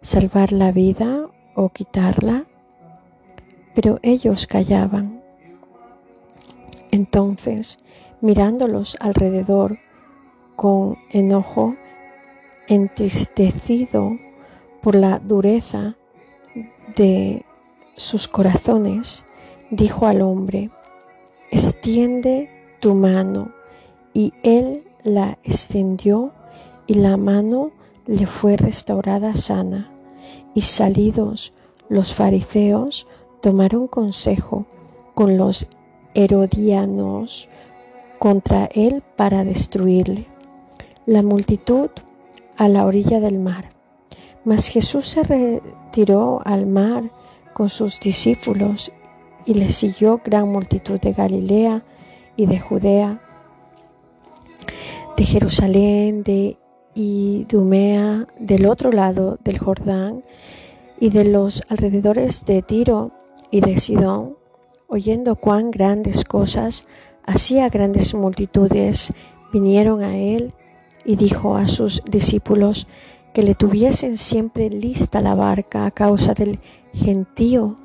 salvar 0.00 0.52
la 0.52 0.72
vida 0.72 1.28
o 1.54 1.68
quitarla, 1.70 2.44
pero 3.74 3.98
ellos 4.02 4.46
callaban. 4.46 5.22
Entonces, 6.90 7.78
mirándolos 8.20 8.96
alrededor 9.00 9.78
con 10.56 10.96
enojo, 11.10 11.74
entristecido 12.68 14.18
por 14.80 14.94
la 14.94 15.18
dureza 15.18 15.96
de 16.96 17.44
sus 17.96 18.28
corazones, 18.28 19.24
dijo 19.70 20.06
al 20.06 20.22
hombre, 20.22 20.70
extiende 21.50 22.50
tu 22.80 22.94
mano. 22.94 23.52
Y 24.12 24.32
él 24.42 24.84
la 25.02 25.38
extendió 25.42 26.32
y 26.86 26.94
la 26.94 27.16
mano 27.16 27.70
le 28.06 28.26
fue 28.26 28.56
restaurada 28.56 29.34
sana. 29.34 29.90
Y 30.54 30.62
salidos 30.62 31.52
los 31.88 32.14
fariseos 32.14 33.06
tomaron 33.40 33.88
consejo 33.88 34.66
con 35.14 35.36
los 35.36 35.68
herodianos 36.14 37.48
contra 38.18 38.66
él 38.66 39.02
para 39.16 39.44
destruirle. 39.44 40.26
La 41.06 41.22
multitud 41.22 41.90
a 42.56 42.68
la 42.68 42.86
orilla 42.86 43.20
del 43.20 43.38
mar. 43.38 43.70
Mas 44.44 44.68
Jesús 44.68 45.08
se 45.08 45.22
retiró 45.22 46.40
al 46.44 46.66
mar 46.66 47.10
con 47.52 47.68
sus 47.68 48.00
discípulos 48.00 48.92
y 49.46 49.54
le 49.54 49.68
siguió 49.68 50.20
gran 50.24 50.48
multitud 50.48 51.00
de 51.00 51.12
Galilea 51.12 51.84
y 52.36 52.46
de 52.46 52.58
Judea, 52.58 53.20
de 55.16 55.24
Jerusalén, 55.24 56.22
de 56.22 56.58
Idumea, 56.94 58.26
del 58.38 58.66
otro 58.66 58.92
lado 58.92 59.38
del 59.42 59.58
Jordán 59.58 60.24
y 61.00 61.10
de 61.10 61.24
los 61.24 61.62
alrededores 61.68 62.44
de 62.44 62.62
Tiro 62.62 63.12
y 63.50 63.60
de 63.60 63.78
Sidón 63.78 64.36
oyendo 64.94 65.34
cuán 65.34 65.72
grandes 65.72 66.24
cosas 66.24 66.86
hacía 67.26 67.68
grandes 67.68 68.14
multitudes, 68.14 69.12
vinieron 69.52 70.02
a 70.02 70.16
él 70.16 70.52
y 71.04 71.16
dijo 71.16 71.56
a 71.56 71.66
sus 71.66 72.02
discípulos 72.08 72.86
que 73.32 73.42
le 73.42 73.56
tuviesen 73.56 74.16
siempre 74.16 74.70
lista 74.70 75.20
la 75.20 75.34
barca 75.34 75.86
a 75.86 75.90
causa 75.90 76.34
del 76.34 76.60
gentío, 76.92 77.76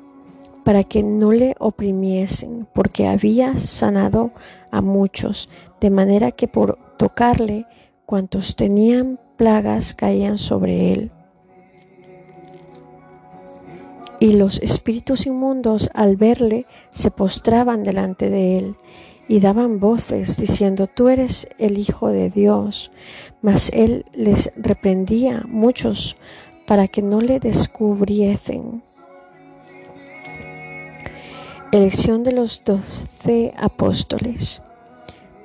para 0.64 0.84
que 0.84 1.02
no 1.02 1.32
le 1.32 1.56
oprimiesen, 1.58 2.68
porque 2.72 3.08
había 3.08 3.58
sanado 3.58 4.30
a 4.70 4.80
muchos, 4.80 5.48
de 5.80 5.90
manera 5.90 6.30
que 6.30 6.46
por 6.46 6.78
tocarle 6.96 7.66
cuantos 8.10 8.56
tenían 8.56 9.20
plagas 9.36 9.94
caían 9.94 10.36
sobre 10.36 10.90
él 10.90 11.12
y 14.18 14.32
los 14.32 14.58
espíritus 14.58 15.26
inmundos 15.26 15.90
al 15.94 16.16
verle 16.16 16.66
se 16.90 17.12
postraban 17.12 17.84
delante 17.84 18.28
de 18.28 18.58
él 18.58 18.76
y 19.28 19.38
daban 19.38 19.78
voces 19.78 20.36
diciendo, 20.36 20.88
tú 20.88 21.08
eres 21.08 21.46
el 21.58 21.78
Hijo 21.78 22.08
de 22.08 22.30
Dios. 22.30 22.90
Mas 23.42 23.70
él 23.72 24.04
les 24.12 24.52
reprendía 24.56 25.44
muchos 25.46 26.16
para 26.66 26.88
que 26.88 27.00
no 27.00 27.20
le 27.20 27.38
descubriesen. 27.38 28.82
Elección 31.70 32.24
de 32.24 32.32
los 32.32 32.64
doce 32.64 33.54
apóstoles. 33.56 34.62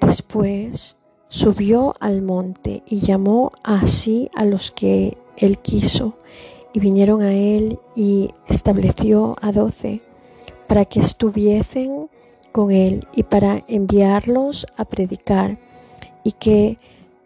Después 0.01 0.97
subió 1.35 1.95
al 1.99 2.21
monte 2.21 2.81
y 2.87 3.01
llamó 3.01 3.51
así 3.61 4.29
a 4.35 4.45
los 4.45 4.71
que 4.71 5.17
él 5.35 5.57
quiso, 5.57 6.17
y 6.73 6.79
vinieron 6.79 7.21
a 7.21 7.33
él 7.33 7.77
y 7.93 8.29
estableció 8.47 9.35
a 9.41 9.51
doce 9.51 10.01
para 10.65 10.85
que 10.85 11.01
estuviesen 11.01 12.09
con 12.53 12.71
él 12.71 13.05
y 13.13 13.23
para 13.23 13.65
enviarlos 13.67 14.65
a 14.77 14.85
predicar 14.85 15.57
y 16.23 16.31
que 16.31 16.77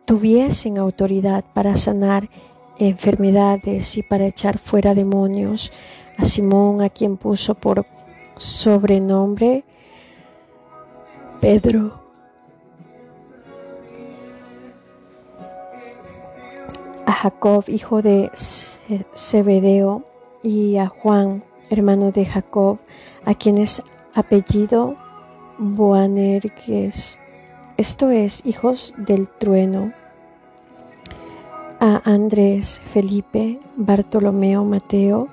tuviesen 0.05 0.79
autoridad 0.79 1.45
para 1.53 1.75
sanar 1.75 2.31
enfermedades 2.79 3.95
y 3.95 4.01
para 4.01 4.25
echar 4.25 4.57
fuera 4.57 4.95
demonios. 4.95 5.71
A 6.17 6.25
Simón, 6.25 6.81
a 6.81 6.89
quien 6.89 7.15
puso 7.15 7.53
por 7.53 7.85
sobrenombre 8.37 9.63
Pedro. 11.39 11.98
A 17.09 17.11
Jacob, 17.11 17.63
hijo 17.69 18.03
de 18.03 18.29
Zebedeo, 19.15 20.03
y 20.43 20.77
a 20.77 20.85
Juan, 20.85 21.43
hermano 21.71 22.11
de 22.11 22.23
Jacob, 22.23 22.77
a 23.25 23.33
quienes 23.33 23.81
apellido 24.13 24.95
Boanerges, 25.57 27.17
esto 27.77 28.11
es, 28.11 28.45
hijos 28.45 28.93
del 28.95 29.27
trueno, 29.27 29.91
a 31.79 31.99
Andrés, 32.05 32.79
Felipe, 32.85 33.59
Bartolomeo, 33.75 34.63
Mateo, 34.63 35.29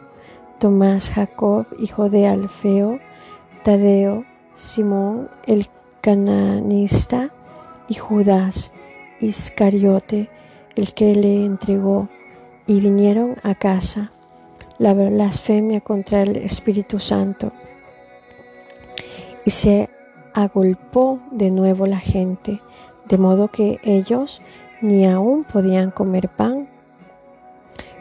Tomás, 0.58 1.10
Jacob, 1.10 1.66
hijo 1.78 2.08
de 2.08 2.26
Alfeo, 2.26 3.00
Tadeo, 3.64 4.24
Simón, 4.54 5.28
el 5.44 5.66
cananista, 6.00 7.34
y 7.86 7.96
Judas, 7.96 8.72
Iscariote, 9.20 10.30
el 10.76 10.94
que 10.94 11.14
le 11.14 11.44
entregó, 11.44 12.08
y 12.66 12.80
vinieron 12.80 13.36
a 13.42 13.54
casa 13.54 14.12
la 14.78 14.92
blasfemia 14.92 15.80
contra 15.80 16.22
el 16.22 16.36
Espíritu 16.36 16.98
Santo. 16.98 17.52
Y 19.44 19.50
se 19.50 19.88
agolpó 20.34 21.20
de 21.30 21.50
nuevo 21.50 21.86
la 21.86 21.98
gente, 21.98 22.58
de 23.08 23.18
modo 23.18 23.48
que 23.48 23.78
ellos 23.82 24.42
ni 24.80 25.06
aún 25.06 25.44
podían 25.44 25.90
comer 25.90 26.28
pan. 26.28 26.68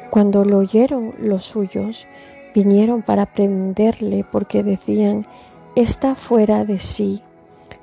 Cuando 0.09 0.43
lo 0.43 0.57
oyeron 0.57 1.13
los 1.19 1.45
suyos, 1.45 2.07
vinieron 2.53 3.01
para 3.01 3.25
prenderle 3.25 4.25
porque 4.29 4.63
decían, 4.63 5.25
está 5.75 6.15
fuera 6.15 6.65
de 6.65 6.79
sí. 6.79 7.21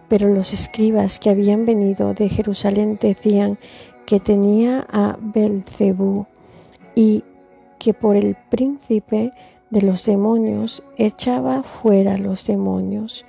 Pero 0.09 0.29
los 0.29 0.53
escribas 0.53 1.19
que 1.19 1.31
habían 1.31 1.65
venido 1.65 2.13
de 2.13 2.29
Jerusalén 2.29 2.99
decían 3.01 3.59
que 4.13 4.21
tenía 4.21 4.87
a 4.93 5.17
Belcebú 5.19 6.27
y 6.95 7.25
que 7.79 7.95
por 7.95 8.15
el 8.15 8.37
príncipe 8.51 9.31
de 9.71 9.81
los 9.81 10.05
demonios 10.05 10.83
echaba 10.99 11.63
fuera 11.63 12.19
los 12.19 12.47
demonios, 12.47 13.25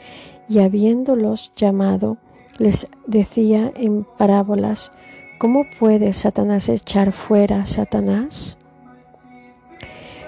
y 0.49 0.59
habiéndolos 0.59 1.53
llamado, 1.55 2.17
les 2.57 2.89
decía 3.07 3.71
en 3.77 4.03
parábolas, 4.03 4.91
¿cómo 5.37 5.63
puede 5.79 6.11
Satanás 6.11 6.67
echar 6.67 7.13
fuera 7.13 7.61
a 7.61 7.65
Satanás? 7.65 8.57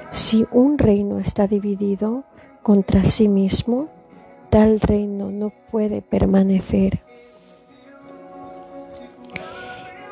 Si 0.09 0.45
un 0.53 0.77
reino 0.77 1.19
está 1.19 1.47
dividido 1.47 2.23
contra 2.63 3.03
sí 3.03 3.27
mismo, 3.27 3.89
tal 4.49 4.79
reino 4.79 5.31
no 5.31 5.51
puede 5.69 6.01
permanecer. 6.01 7.04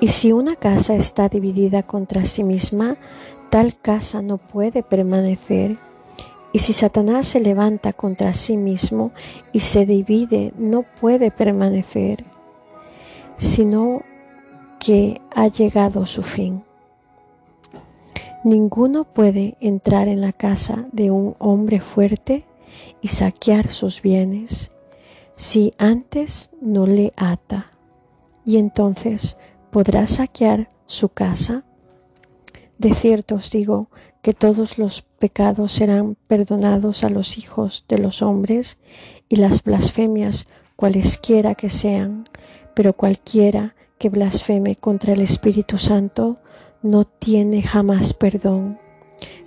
Y 0.04 0.10
si 0.10 0.34
una 0.34 0.58
casa 0.58 0.96
está 0.96 1.30
dividida 1.30 1.82
contra 1.82 2.26
sí 2.26 2.44
misma, 2.44 2.98
tal 3.50 3.78
casa 3.78 4.22
no 4.22 4.38
puede 4.38 4.84
permanecer. 4.84 5.78
Y 6.52 6.60
si 6.60 6.74
Satanás 6.74 7.26
se 7.26 7.40
levanta 7.40 7.94
contra 7.94 8.34
sí 8.34 8.58
mismo 8.58 9.14
y 9.54 9.62
se 9.62 9.86
divide, 9.86 10.52
no 10.58 10.84
puede 11.00 11.32
permanecer, 11.32 12.26
sino 13.36 14.02
que 14.78 15.22
ha 15.34 15.48
llegado 15.48 16.06
su 16.06 16.22
fin. 16.22 16.66
Ninguno 18.44 19.06
puede 19.06 19.56
entrar 19.62 20.10
en 20.10 20.20
la 20.20 20.34
casa 20.34 20.86
de 20.92 21.12
un 21.12 21.38
hombre 21.40 21.80
fuerte 21.80 22.46
y 23.00 23.08
saquear 23.08 23.70
sus 23.70 24.02
bienes 24.02 24.70
si 25.38 25.74
antes 25.78 26.50
no 26.60 26.88
le 26.88 27.14
ata, 27.16 27.72
y 28.44 28.58
entonces 28.58 29.38
podrá 29.74 30.08
saquear 30.08 30.70
su 30.86 31.10
casa. 31.10 31.66
De 32.78 32.94
cierto 32.94 33.36
os 33.36 33.50
digo 33.50 33.90
que 34.22 34.34
todos 34.34 34.78
los 34.78 35.02
pecados 35.02 35.72
serán 35.74 36.16
perdonados 36.28 37.04
a 37.04 37.10
los 37.10 37.40
hijos 37.40 37.84
de 37.90 37.98
los 37.98 38.22
hombres 38.22 38.78
y 39.30 39.38
las 39.38 39.64
blasfemias 39.64 40.48
cualesquiera 40.76 41.56
que 41.56 41.72
sean, 41.72 42.30
pero 42.76 42.94
cualquiera 42.94 43.76
que 43.98 44.10
blasfeme 44.10 44.76
contra 44.76 45.14
el 45.14 45.22
Espíritu 45.22 45.80
Santo 45.80 46.36
no 46.84 47.06
tiene 47.06 47.64
jamás 47.64 48.14
perdón, 48.14 48.80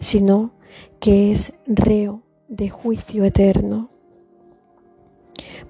sino 0.01 0.51
que 0.99 1.31
es 1.31 1.55
reo 1.67 2.23
de 2.49 2.69
juicio 2.69 3.25
eterno. 3.25 3.91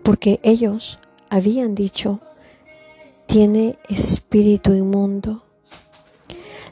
Porque 0.03 0.41
ellos 0.43 0.99
habían 1.29 1.75
dicho, 1.75 2.21
tiene 3.27 3.79
espíritu 3.89 4.73
inmundo 4.73 5.43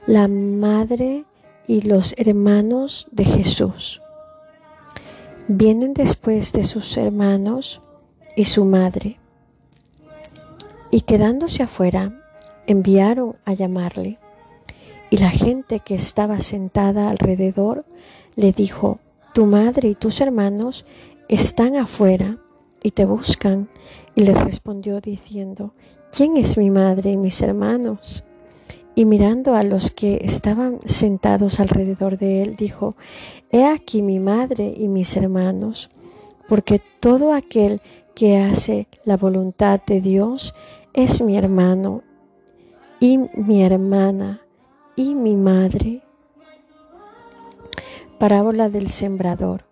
la 0.06 0.28
madre 0.28 1.24
y 1.66 1.80
los 1.82 2.14
hermanos 2.18 3.08
de 3.10 3.24
Jesús. 3.24 4.02
Vienen 5.48 5.94
después 5.94 6.52
de 6.52 6.64
sus 6.64 6.96
hermanos 6.98 7.80
y 8.36 8.44
su 8.44 8.66
madre, 8.66 9.18
y 10.90 11.00
quedándose 11.02 11.62
afuera, 11.62 12.12
enviaron 12.66 13.36
a 13.44 13.54
llamarle. 13.54 14.18
Y 15.10 15.16
la 15.18 15.30
gente 15.30 15.80
que 15.80 15.94
estaba 15.94 16.40
sentada 16.40 17.08
alrededor 17.08 17.84
le 18.36 18.52
dijo, 18.52 18.98
tu 19.32 19.46
madre 19.46 19.88
y 19.88 19.94
tus 19.94 20.20
hermanos 20.20 20.84
están 21.28 21.76
afuera 21.76 22.38
y 22.82 22.90
te 22.90 23.06
buscan. 23.06 23.68
Y 24.14 24.24
le 24.24 24.34
respondió 24.34 25.00
diciendo, 25.00 25.72
¿quién 26.14 26.36
es 26.36 26.56
mi 26.56 26.70
madre 26.70 27.10
y 27.10 27.16
mis 27.16 27.42
hermanos? 27.42 28.24
Y 28.94 29.04
mirando 29.04 29.56
a 29.56 29.64
los 29.64 29.90
que 29.90 30.20
estaban 30.22 30.78
sentados 30.84 31.58
alrededor 31.58 32.18
de 32.18 32.42
él, 32.42 32.54
dijo, 32.54 32.94
He 33.50 33.64
aquí 33.64 34.02
mi 34.02 34.20
madre 34.20 34.72
y 34.76 34.86
mis 34.86 35.16
hermanos, 35.16 35.90
porque 36.48 36.80
todo 37.00 37.32
aquel 37.32 37.80
que 38.14 38.38
hace 38.38 38.86
la 39.04 39.16
voluntad 39.16 39.80
de 39.84 40.00
Dios 40.00 40.54
es 40.92 41.20
mi 41.20 41.36
hermano 41.36 42.02
y 43.00 43.18
mi 43.18 43.64
hermana 43.64 44.40
y 44.94 45.16
mi 45.16 45.34
madre. 45.34 46.02
Parábola 48.20 48.68
del 48.68 48.88
sembrador. 48.88 49.64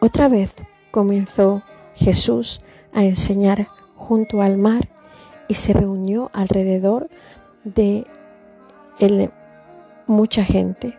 Otra 0.00 0.28
vez 0.28 0.52
comenzó 0.90 1.62
Jesús 1.94 2.60
a 2.92 3.04
enseñar 3.04 3.68
junto 3.96 4.42
al 4.42 4.58
mar 4.58 4.97
y 5.48 5.54
se 5.54 5.72
reunió 5.72 6.30
alrededor 6.32 7.08
de 7.64 8.06
mucha 10.06 10.44
gente, 10.44 10.96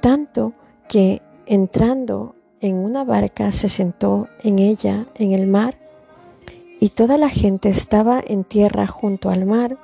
tanto 0.00 0.52
que 0.88 1.22
entrando 1.46 2.34
en 2.60 2.76
una 2.76 3.04
barca 3.04 3.50
se 3.52 3.68
sentó 3.68 4.28
en 4.42 4.58
ella 4.58 5.06
en 5.16 5.32
el 5.32 5.46
mar 5.46 5.78
y 6.80 6.90
toda 6.90 7.18
la 7.18 7.28
gente 7.28 7.68
estaba 7.68 8.22
en 8.26 8.44
tierra 8.44 8.86
junto 8.86 9.30
al 9.30 9.44
mar 9.46 9.78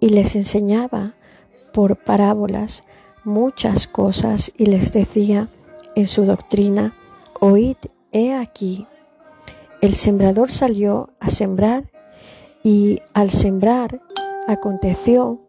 y 0.00 0.10
les 0.10 0.34
enseñaba 0.36 1.14
por 1.72 1.96
parábolas 1.96 2.84
muchas 3.24 3.88
cosas 3.88 4.52
y 4.56 4.66
les 4.66 4.92
decía 4.92 5.48
en 5.96 6.06
su 6.06 6.24
doctrina, 6.24 6.94
oíd, 7.40 7.76
he 8.12 8.34
aquí, 8.34 8.86
el 9.80 9.94
sembrador 9.94 10.50
salió 10.52 11.10
a 11.20 11.30
sembrar 11.30 11.90
y 12.64 13.00
al 13.12 13.30
sembrar 13.30 14.00
aconteció 14.48 15.40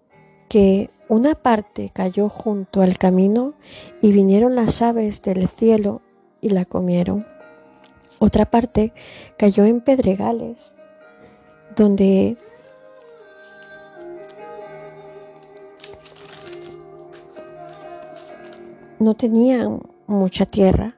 que 0.49 0.91
una 1.07 1.33
parte 1.33 1.89
cayó 1.93 2.29
junto 2.29 2.81
al 2.81 2.97
camino 2.97 3.53
y 4.01 4.11
vinieron 4.11 4.55
las 4.55 4.81
aves 4.81 5.21
del 5.21 5.47
cielo 5.47 6.01
y 6.41 6.49
la 6.49 6.65
comieron. 6.65 7.25
Otra 8.19 8.45
parte 8.45 8.93
cayó 9.37 9.65
en 9.65 9.81
pedregales 9.81 10.75
donde 11.75 12.37
no 18.99 19.13
tenían 19.13 19.81
mucha 20.07 20.45
tierra 20.45 20.95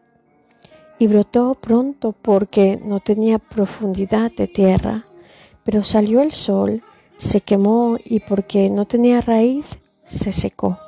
y 1.00 1.08
brotó 1.08 1.56
pronto 1.56 2.14
porque 2.14 2.80
no 2.84 3.00
tenía 3.00 3.38
profundidad 3.38 4.32
de 4.32 4.48
tierra, 4.48 5.06
pero 5.68 5.84
salió 5.84 6.22
el 6.22 6.32
sol, 6.32 6.82
se 7.18 7.42
quemó 7.42 7.98
y 8.06 8.22
porque 8.22 8.70
no 8.70 8.86
tenía 8.86 9.20
raíz, 9.20 9.80
se 10.06 10.32
secó. 10.32 10.80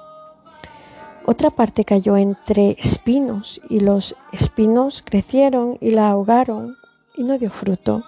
Otra 1.26 1.50
parte 1.50 1.84
cayó 1.84 2.16
entre 2.16 2.78
espinos 2.80 3.60
y 3.70 3.82
los 3.82 4.16
espinos 4.32 5.04
crecieron 5.06 5.78
y 5.82 5.92
la 5.92 6.10
ahogaron 6.10 6.78
y 7.18 7.26
no 7.26 7.38
dio 7.38 7.50
fruto. 7.50 8.06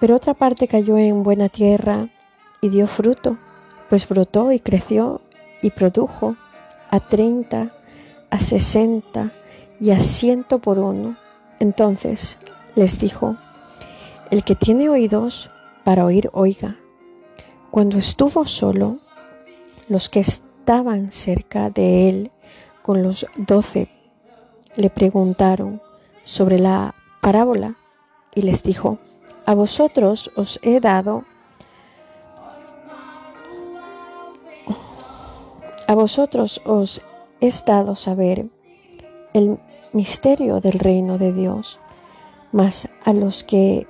Pero 0.00 0.16
otra 0.16 0.34
parte 0.34 0.68
cayó 0.68 0.98
en 0.98 1.22
buena 1.22 1.48
tierra 1.48 2.10
y 2.60 2.68
dio 2.68 2.86
fruto, 2.86 3.38
pues 3.88 4.06
brotó 4.06 4.52
y 4.52 4.60
creció 4.60 5.22
y 5.62 5.70
produjo 5.70 6.36
a 6.90 7.00
treinta, 7.00 7.72
a 8.28 8.38
sesenta 8.38 9.32
y 9.80 9.92
a 9.92 10.00
ciento 10.00 10.58
por 10.58 10.78
uno. 10.78 11.16
Entonces 11.58 12.36
les 12.74 13.00
dijo, 13.00 13.38
el 14.30 14.44
que 14.44 14.54
tiene 14.54 14.90
oídos 14.90 15.48
para 15.90 16.04
oír, 16.04 16.30
oiga. 16.34 16.76
Cuando 17.72 17.98
estuvo 17.98 18.46
solo, 18.46 18.98
los 19.88 20.08
que 20.08 20.20
estaban 20.20 21.10
cerca 21.10 21.68
de 21.68 22.08
él 22.08 22.30
con 22.80 23.02
los 23.02 23.26
doce 23.36 23.90
le 24.76 24.88
preguntaron 24.88 25.82
sobre 26.22 26.60
la 26.60 26.94
parábola 27.20 27.74
y 28.32 28.42
les 28.42 28.62
dijo, 28.62 28.98
a 29.46 29.54
vosotros 29.54 30.30
os 30.36 30.60
he 30.62 30.78
dado, 30.78 31.24
a 35.88 35.94
vosotros 35.96 36.62
os 36.66 37.04
he 37.40 37.50
dado 37.66 37.96
saber 37.96 38.46
el 39.32 39.58
misterio 39.92 40.60
del 40.60 40.78
reino 40.78 41.18
de 41.18 41.32
Dios, 41.32 41.80
mas 42.52 42.88
a 43.04 43.12
los 43.12 43.42
que 43.42 43.88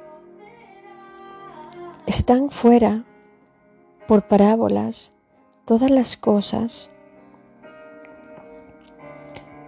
están 2.11 2.51
fuera 2.51 3.05
por 4.09 4.27
parábolas 4.27 5.13
todas 5.65 5.93
las 5.93 6.17
cosas 6.17 6.89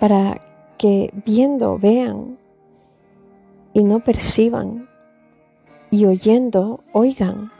para 0.00 0.40
que 0.76 1.12
viendo 1.24 1.78
vean 1.78 2.38
y 3.72 3.85
no 3.85 4.00
perciban 4.00 4.88
y 5.92 6.05
oyendo 6.07 6.83
oigan 6.92 7.52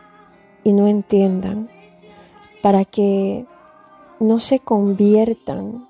y 0.65 0.73
no 0.73 0.89
entiendan 0.89 1.69
para 2.61 2.85
que 2.85 3.47
no 4.19 4.41
se 4.41 4.59
conviertan 4.59 5.87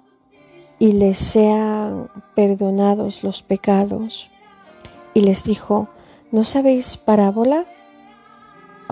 y 0.78 0.92
les 0.92 1.16
sean 1.16 2.10
perdonados 2.34 3.24
los 3.24 3.42
pecados. 3.42 4.30
Y 5.14 5.20
les 5.20 5.44
dijo, 5.44 5.88
¿no 6.30 6.44
sabéis 6.44 6.98
parábola? 6.98 7.66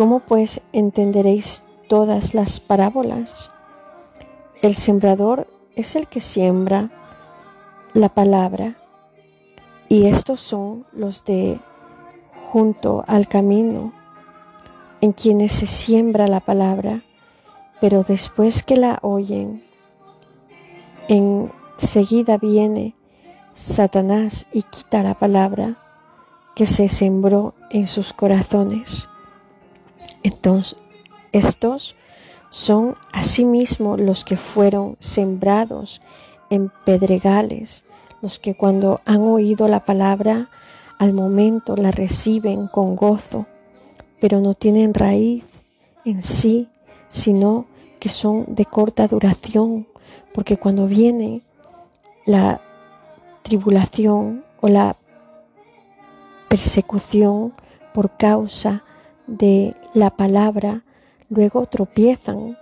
¿Cómo 0.00 0.20
pues 0.20 0.62
entenderéis 0.72 1.62
todas 1.86 2.32
las 2.32 2.58
parábolas? 2.58 3.50
El 4.62 4.74
sembrador 4.74 5.46
es 5.76 5.94
el 5.94 6.06
que 6.06 6.22
siembra 6.22 6.88
la 7.92 8.08
palabra 8.08 8.78
y 9.90 10.06
estos 10.06 10.40
son 10.40 10.86
los 10.92 11.26
de 11.26 11.60
junto 12.50 13.04
al 13.08 13.28
camino 13.28 13.92
en 15.02 15.12
quienes 15.12 15.52
se 15.52 15.66
siembra 15.66 16.26
la 16.28 16.40
palabra, 16.40 17.04
pero 17.78 18.02
después 18.02 18.62
que 18.62 18.78
la 18.78 19.00
oyen, 19.02 19.62
enseguida 21.08 22.38
viene 22.38 22.94
Satanás 23.52 24.46
y 24.50 24.62
quita 24.62 25.02
la 25.02 25.18
palabra 25.18 25.76
que 26.56 26.64
se 26.64 26.88
sembró 26.88 27.52
en 27.68 27.86
sus 27.86 28.14
corazones. 28.14 29.09
Entonces, 30.22 30.76
estos 31.32 31.96
son 32.50 32.94
asimismo 33.12 33.96
los 33.96 34.24
que 34.24 34.36
fueron 34.36 34.96
sembrados 34.98 36.00
en 36.50 36.70
pedregales, 36.84 37.84
los 38.20 38.38
que 38.38 38.54
cuando 38.54 39.00
han 39.06 39.22
oído 39.22 39.68
la 39.68 39.84
palabra, 39.84 40.50
al 40.98 41.14
momento 41.14 41.76
la 41.76 41.90
reciben 41.90 42.66
con 42.66 42.96
gozo, 42.96 43.46
pero 44.20 44.40
no 44.40 44.54
tienen 44.54 44.92
raíz 44.92 45.44
en 46.04 46.22
sí, 46.22 46.68
sino 47.08 47.66
que 47.98 48.08
son 48.08 48.44
de 48.48 48.66
corta 48.66 49.06
duración, 49.06 49.86
porque 50.34 50.56
cuando 50.58 50.86
viene 50.86 51.42
la 52.26 52.60
tribulación 53.42 54.44
o 54.60 54.68
la 54.68 54.96
persecución 56.48 57.54
por 57.94 58.16
causa 58.16 58.84
de 59.30 59.76
la 59.94 60.10
palabra, 60.10 60.84
luego 61.28 61.66
tropiezan. 61.66 62.58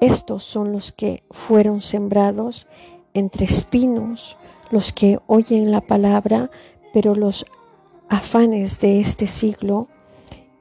Estos 0.00 0.42
son 0.42 0.72
los 0.72 0.90
que 0.90 1.22
fueron 1.30 1.82
sembrados 1.82 2.66
entre 3.14 3.44
espinos, 3.44 4.38
los 4.70 4.92
que 4.92 5.20
oyen 5.26 5.70
la 5.70 5.82
palabra, 5.82 6.50
pero 6.92 7.14
los 7.14 7.44
afanes 8.08 8.80
de 8.80 9.00
este 9.00 9.26
siglo 9.26 9.88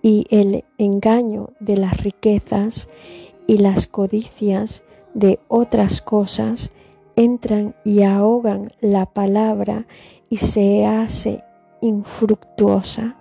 y 0.01 0.25
el 0.29 0.65
engaño 0.77 1.51
de 1.59 1.77
las 1.77 2.03
riquezas 2.03 2.89
y 3.47 3.57
las 3.57 3.87
codicias 3.87 4.83
de 5.13 5.39
otras 5.47 6.01
cosas 6.01 6.71
entran 7.15 7.75
y 7.83 8.03
ahogan 8.03 8.71
la 8.79 9.05
palabra 9.05 9.85
y 10.29 10.37
se 10.37 10.85
hace 10.85 11.43
infructuosa. 11.81 13.20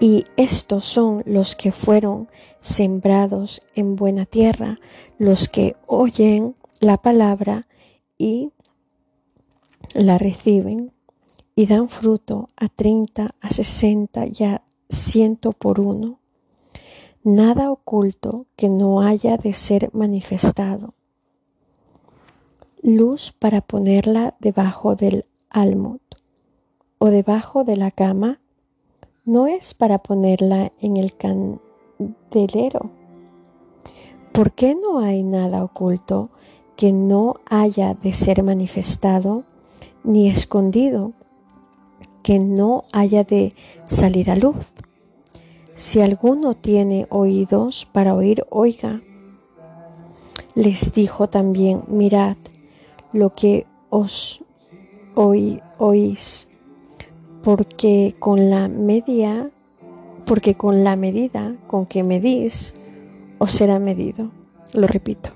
Y 0.00 0.24
estos 0.36 0.84
son 0.84 1.22
los 1.26 1.56
que 1.56 1.72
fueron 1.72 2.28
sembrados 2.60 3.62
en 3.74 3.96
buena 3.96 4.26
tierra, 4.26 4.78
los 5.18 5.48
que 5.48 5.76
oyen 5.86 6.54
la 6.80 6.98
palabra 6.98 7.66
y 8.16 8.52
la 9.94 10.18
reciben 10.18 10.92
y 11.54 11.66
dan 11.66 11.88
fruto 11.88 12.48
a 12.56 12.68
treinta, 12.68 13.34
a 13.40 13.50
sesenta 13.50 14.26
y 14.26 14.44
a 14.44 14.62
ciento 14.88 15.52
por 15.52 15.80
uno. 15.80 16.20
Nada 17.24 17.70
oculto 17.72 18.46
que 18.54 18.68
no 18.68 19.00
haya 19.00 19.36
de 19.36 19.52
ser 19.54 19.90
manifestado. 19.92 20.94
Luz 22.80 23.34
para 23.36 23.60
ponerla 23.60 24.36
debajo 24.38 24.94
del 24.94 25.26
almud 25.50 26.00
o 26.98 27.06
debajo 27.06 27.64
de 27.64 27.76
la 27.76 27.90
cama 27.90 28.40
no 29.28 29.46
es 29.46 29.74
para 29.74 29.98
ponerla 29.98 30.72
en 30.80 30.96
el 30.96 31.14
candelero. 31.14 32.90
¿Por 34.32 34.52
qué 34.52 34.74
no 34.74 35.00
hay 35.00 35.22
nada 35.22 35.62
oculto 35.62 36.30
que 36.76 36.94
no 36.94 37.34
haya 37.44 37.92
de 37.92 38.14
ser 38.14 38.42
manifestado, 38.42 39.44
ni 40.02 40.30
escondido 40.30 41.12
que 42.22 42.38
no 42.38 42.84
haya 42.90 43.22
de 43.22 43.52
salir 43.84 44.30
a 44.30 44.36
luz? 44.36 44.72
Si 45.74 46.00
alguno 46.00 46.54
tiene 46.54 47.06
oídos 47.10 47.86
para 47.92 48.14
oír, 48.14 48.46
oiga. 48.48 49.02
Les 50.54 50.94
dijo 50.94 51.28
también, 51.28 51.82
mirad 51.86 52.38
lo 53.12 53.34
que 53.34 53.66
os 53.90 54.42
oís 55.14 56.47
porque 57.48 58.14
con 58.18 58.50
la 58.50 58.68
media, 58.68 59.48
porque 60.26 60.54
con 60.54 60.84
la 60.84 60.96
medida 60.96 61.56
con 61.66 61.86
que 61.86 62.04
medís, 62.04 62.74
os 63.38 63.52
será 63.52 63.78
medido. 63.78 64.30
Lo 64.74 64.86
repito. 64.86 65.30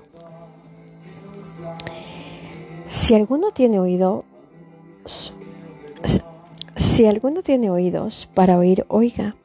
Si 2.87 3.15
alguno 3.15 3.49
tiene 3.49 3.79
oídos, 3.79 4.25
si 6.75 7.07
alguno 7.07 7.41
tiene 7.41 7.71
oídos 7.71 8.29
para 8.35 8.59
oír, 8.59 8.85
oiga. 8.89 9.35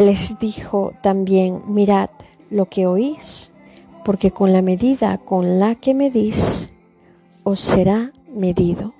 Les 0.00 0.36
dijo 0.40 0.94
también, 1.00 1.62
mirad 1.68 2.10
lo 2.50 2.66
que 2.66 2.88
oís, 2.88 3.52
porque 4.04 4.32
con 4.32 4.52
la 4.52 4.62
medida 4.62 5.16
con 5.18 5.60
la 5.60 5.76
que 5.76 5.94
medís, 5.94 6.72
os 7.44 7.60
será 7.60 8.10
medido 8.34 8.94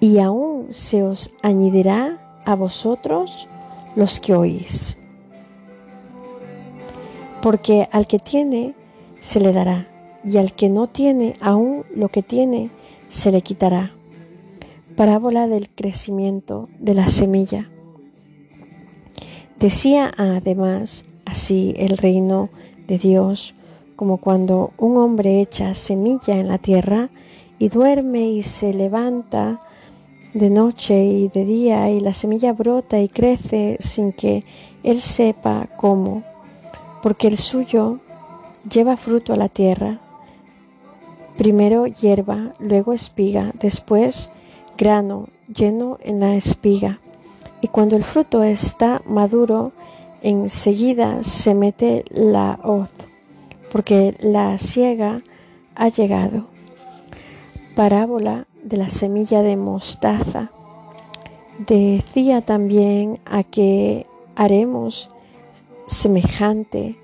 y 0.00 0.18
aún 0.18 0.68
se 0.70 1.02
os 1.02 1.30
añadirá 1.42 2.40
a 2.44 2.56
vosotros 2.56 3.48
los 3.94 4.18
que 4.18 4.34
oís. 4.34 4.98
Porque 7.42 7.88
al 7.92 8.06
que 8.06 8.18
tiene 8.18 8.74
se 9.18 9.40
le 9.40 9.52
dará, 9.52 9.86
y 10.24 10.38
al 10.38 10.54
que 10.54 10.70
no 10.70 10.86
tiene 10.86 11.36
aún 11.40 11.84
lo 11.94 12.08
que 12.08 12.22
tiene 12.22 12.70
se 13.08 13.30
le 13.30 13.42
quitará. 13.42 13.92
Parábola 14.96 15.46
del 15.46 15.68
crecimiento 15.70 16.68
de 16.78 16.94
la 16.94 17.08
semilla. 17.08 17.70
Decía 19.58 20.12
además 20.16 21.04
así 21.26 21.74
el 21.76 21.98
reino 21.98 22.48
de 22.88 22.98
Dios, 22.98 23.54
como 23.96 24.16
cuando 24.16 24.72
un 24.78 24.96
hombre 24.96 25.42
echa 25.42 25.74
semilla 25.74 26.38
en 26.38 26.48
la 26.48 26.58
tierra 26.58 27.10
y 27.58 27.68
duerme 27.68 28.30
y 28.30 28.42
se 28.42 28.72
levanta 28.72 29.60
de 30.34 30.50
noche 30.50 31.02
y 31.04 31.28
de 31.28 31.44
día 31.44 31.90
y 31.90 32.00
la 32.00 32.14
semilla 32.14 32.52
brota 32.52 33.00
y 33.00 33.08
crece 33.08 33.76
sin 33.80 34.12
que 34.12 34.44
él 34.82 35.00
sepa 35.00 35.68
cómo, 35.76 36.22
porque 37.02 37.28
el 37.28 37.36
suyo 37.36 37.98
lleva 38.70 38.96
fruto 38.96 39.32
a 39.32 39.36
la 39.36 39.48
tierra. 39.48 40.00
Primero 41.36 41.86
hierba, 41.86 42.54
luego 42.58 42.92
espiga, 42.92 43.52
después 43.58 44.30
grano 44.76 45.28
lleno 45.52 45.98
en 46.02 46.20
la 46.20 46.34
espiga. 46.34 47.00
Y 47.60 47.68
cuando 47.68 47.96
el 47.96 48.04
fruto 48.04 48.42
está 48.42 49.02
maduro, 49.06 49.72
enseguida 50.22 51.24
se 51.24 51.54
mete 51.54 52.04
la 52.10 52.58
hoz, 52.62 52.88
porque 53.72 54.14
la 54.20 54.56
siega 54.58 55.22
ha 55.74 55.88
llegado. 55.88 56.46
Parábola 57.74 58.46
de 58.62 58.76
la 58.76 58.90
semilla 58.90 59.42
de 59.42 59.56
mostaza. 59.56 60.50
Decía 61.66 62.40
también 62.40 63.20
a 63.24 63.42
que 63.42 64.06
haremos 64.34 65.08
semejante 65.86 66.98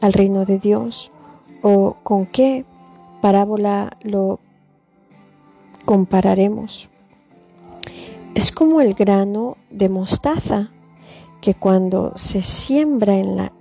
al 0.00 0.12
reino 0.12 0.44
de 0.44 0.58
Dios 0.58 1.10
o 1.62 1.96
con 2.02 2.26
qué 2.26 2.64
parábola 3.20 3.96
lo 4.02 4.38
compararemos. 5.84 6.88
Es 8.34 8.52
como 8.52 8.80
el 8.80 8.94
grano 8.94 9.56
de 9.70 9.88
mostaza 9.88 10.70
que 11.40 11.54
cuando 11.54 12.12
se 12.16 12.42
siembra 12.42 13.16
en 13.16 13.36
la 13.36 13.52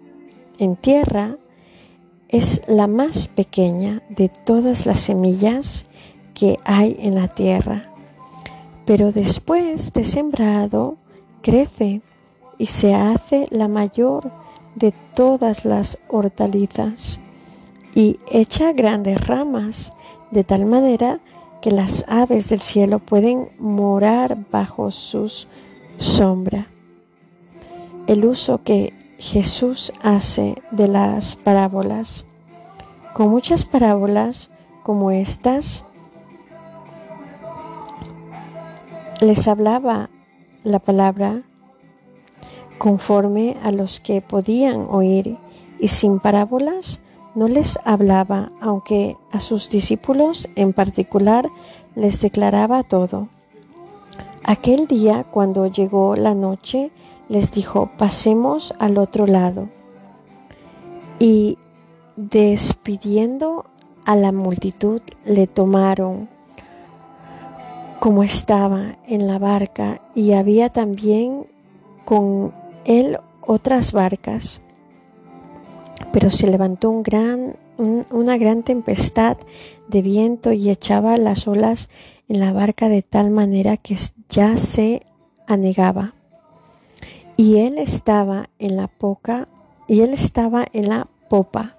en 0.57 0.75
tierra 0.75 1.37
es 2.29 2.61
la 2.67 2.87
más 2.87 3.27
pequeña 3.27 4.01
de 4.09 4.29
todas 4.29 4.85
las 4.85 4.99
semillas 4.99 5.85
que 6.35 6.59
hay 6.63 6.95
en 6.99 7.15
la 7.15 7.27
tierra. 7.27 7.91
Pero 8.85 9.11
después 9.11 9.91
de 9.93 10.03
sembrado, 10.03 10.97
crece 11.41 12.01
y 12.59 12.67
se 12.67 12.93
hace 12.93 13.47
la 13.49 13.67
mayor 13.67 14.31
de 14.75 14.93
todas 15.15 15.65
las 15.65 15.97
hortalizas 16.09 17.19
y 17.95 18.19
echa 18.29 18.73
grandes 18.73 19.25
ramas 19.25 19.93
de 20.29 20.43
tal 20.43 20.65
manera 20.65 21.19
que 21.61 21.71
las 21.71 22.05
aves 22.07 22.49
del 22.49 22.59
cielo 22.59 22.99
pueden 22.99 23.49
morar 23.57 24.37
bajo 24.51 24.91
sus 24.91 25.47
sombra. 25.97 26.67
El 28.05 28.25
uso 28.25 28.61
que 28.63 28.93
Jesús 29.17 29.93
hace 30.03 30.55
de 30.71 30.87
las 30.87 31.37
parábolas. 31.37 32.25
Con 33.13 33.29
muchas 33.29 33.63
parábolas 33.65 34.51
como 34.83 35.09
estas, 35.09 35.85
les 39.25 39.47
hablaba 39.47 40.09
la 40.63 40.79
palabra 40.79 41.41
conforme 42.77 43.57
a 43.63 43.71
los 43.71 43.99
que 43.99 44.21
podían 44.21 44.87
oír 44.89 45.37
y 45.79 45.87
sin 45.87 46.19
parábolas 46.19 46.99
no 47.33 47.47
les 47.47 47.79
hablaba, 47.83 48.51
aunque 48.61 49.17
a 49.31 49.39
sus 49.39 49.69
discípulos 49.69 50.47
en 50.55 50.73
particular 50.73 51.49
les 51.95 52.21
declaraba 52.21 52.83
todo. 52.83 53.27
Aquel 54.43 54.87
día, 54.87 55.25
cuando 55.31 55.65
llegó 55.65 56.15
la 56.15 56.35
noche, 56.35 56.91
les 57.27 57.51
dijo, 57.51 57.89
pasemos 57.97 58.73
al 58.79 58.97
otro 58.97 59.25
lado. 59.25 59.69
Y 61.19 61.57
despidiendo 62.15 63.65
a 64.05 64.15
la 64.15 64.31
multitud, 64.31 65.01
le 65.25 65.47
tomaron 65.47 66.29
como 68.05 68.21
estaba 68.21 68.99
en 69.07 69.25
la 69.25 69.39
barca 69.39 69.99
y 70.13 70.33
había 70.33 70.69
también 70.69 71.47
con 72.05 72.53
él 72.85 73.17
otras 73.41 73.93
barcas. 73.93 74.61
Pero 76.13 76.29
se 76.29 76.45
levantó 76.45 76.91
un 76.91 77.01
gran, 77.01 77.55
una 77.79 78.37
gran 78.37 78.61
tempestad 78.61 79.37
de 79.87 80.03
viento 80.03 80.51
y 80.51 80.69
echaba 80.69 81.17
las 81.17 81.47
olas 81.47 81.89
en 82.29 82.41
la 82.41 82.53
barca 82.53 82.89
de 82.89 83.01
tal 83.01 83.31
manera 83.31 83.75
que 83.75 83.97
ya 84.29 84.55
se 84.55 85.01
anegaba. 85.47 86.13
Y 87.37 87.57
él 87.57 87.79
estaba 87.79 88.51
en 88.59 88.77
la 88.77 88.87
poca, 88.87 89.47
y 89.87 90.01
él 90.01 90.13
estaba 90.13 90.63
en 90.73 90.89
la 90.89 91.07
popa, 91.27 91.75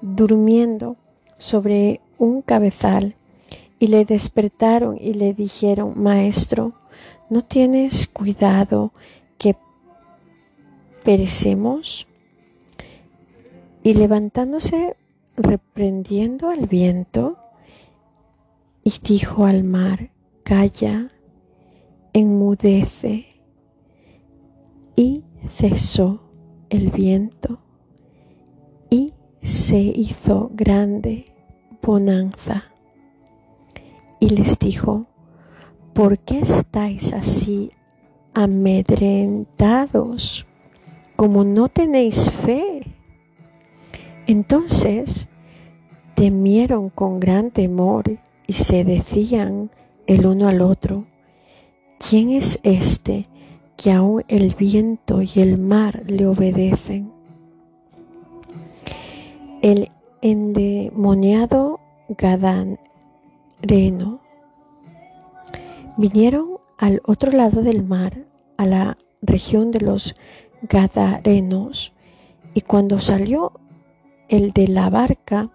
durmiendo 0.00 0.94
sobre 1.38 2.00
un 2.18 2.40
cabezal 2.40 3.16
y 3.78 3.88
le 3.88 4.04
despertaron 4.04 4.96
y 5.00 5.14
le 5.14 5.34
dijeron, 5.34 5.92
Maestro, 5.96 6.74
¿no 7.28 7.42
tienes 7.42 8.06
cuidado 8.06 8.92
que 9.38 9.56
perecemos? 11.04 12.06
Y 13.82 13.94
levantándose, 13.94 14.96
reprendiendo 15.36 16.48
al 16.48 16.66
viento, 16.66 17.38
y 18.82 18.94
dijo 19.02 19.46
al 19.46 19.64
mar, 19.64 20.10
Calla, 20.42 21.08
enmudece. 22.12 23.26
Y 24.94 25.24
cesó 25.50 26.30
el 26.70 26.90
viento 26.90 27.58
y 28.90 29.12
se 29.42 29.78
hizo 29.78 30.50
grande 30.54 31.26
bonanza 31.82 32.72
y 34.26 34.30
les 34.30 34.58
dijo, 34.58 35.06
¿por 35.92 36.18
qué 36.18 36.40
estáis 36.40 37.12
así 37.12 37.70
amedrentados 38.34 40.44
como 41.14 41.44
no 41.44 41.68
tenéis 41.68 42.32
fe? 42.32 42.80
Entonces 44.26 45.28
temieron 46.16 46.90
con 46.90 47.20
gran 47.20 47.52
temor 47.52 48.18
y 48.48 48.54
se 48.54 48.84
decían 48.84 49.70
el 50.08 50.26
uno 50.26 50.48
al 50.48 50.60
otro, 50.60 51.04
¿quién 52.00 52.30
es 52.30 52.58
este 52.64 53.28
que 53.76 53.92
aún 53.92 54.24
el 54.26 54.56
viento 54.56 55.22
y 55.22 55.30
el 55.36 55.56
mar 55.56 56.02
le 56.08 56.26
obedecen? 56.26 57.12
El 59.62 59.88
endemoniado 60.20 61.78
Gadán 62.08 62.80
Reno. 63.62 64.20
Vinieron 65.96 66.58
al 66.78 67.00
otro 67.04 67.32
lado 67.32 67.62
del 67.62 67.82
mar, 67.82 68.26
a 68.56 68.66
la 68.66 68.98
región 69.22 69.70
de 69.70 69.80
los 69.80 70.14
Gadarenos, 70.62 71.92
y 72.54 72.60
cuando 72.62 73.00
salió 73.00 73.52
el 74.28 74.52
de 74.52 74.68
la 74.68 74.90
barca, 74.90 75.50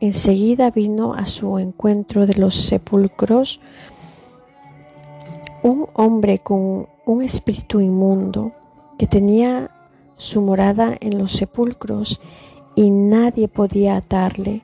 enseguida 0.00 0.70
vino 0.70 1.14
a 1.14 1.26
su 1.26 1.58
encuentro 1.58 2.26
de 2.26 2.34
los 2.34 2.54
sepulcros 2.54 3.60
un 5.62 5.88
hombre 5.94 6.38
con 6.38 6.88
un 7.06 7.22
espíritu 7.22 7.80
inmundo 7.80 8.52
que 8.98 9.06
tenía 9.06 9.70
su 10.16 10.40
morada 10.40 10.96
en 11.00 11.18
los 11.18 11.32
sepulcros 11.32 12.20
y 12.74 12.90
nadie 12.90 13.48
podía 13.48 13.96
atarle, 13.96 14.62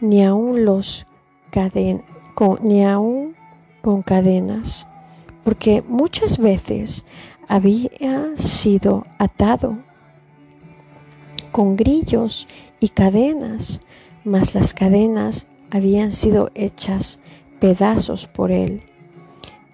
ni 0.00 0.24
aun 0.24 0.64
los 0.64 1.06
caden 1.50 2.02
ni 2.62 2.84
aún 2.84 3.34
con 3.82 4.02
cadenas, 4.02 4.86
porque 5.44 5.82
muchas 5.86 6.38
veces 6.38 7.04
había 7.48 8.36
sido 8.36 9.06
atado 9.18 9.78
con 11.50 11.76
grillos 11.76 12.46
y 12.80 12.90
cadenas, 12.90 13.80
mas 14.24 14.54
las 14.54 14.74
cadenas 14.74 15.46
habían 15.70 16.12
sido 16.12 16.50
hechas 16.54 17.18
pedazos 17.60 18.26
por 18.26 18.52
él 18.52 18.82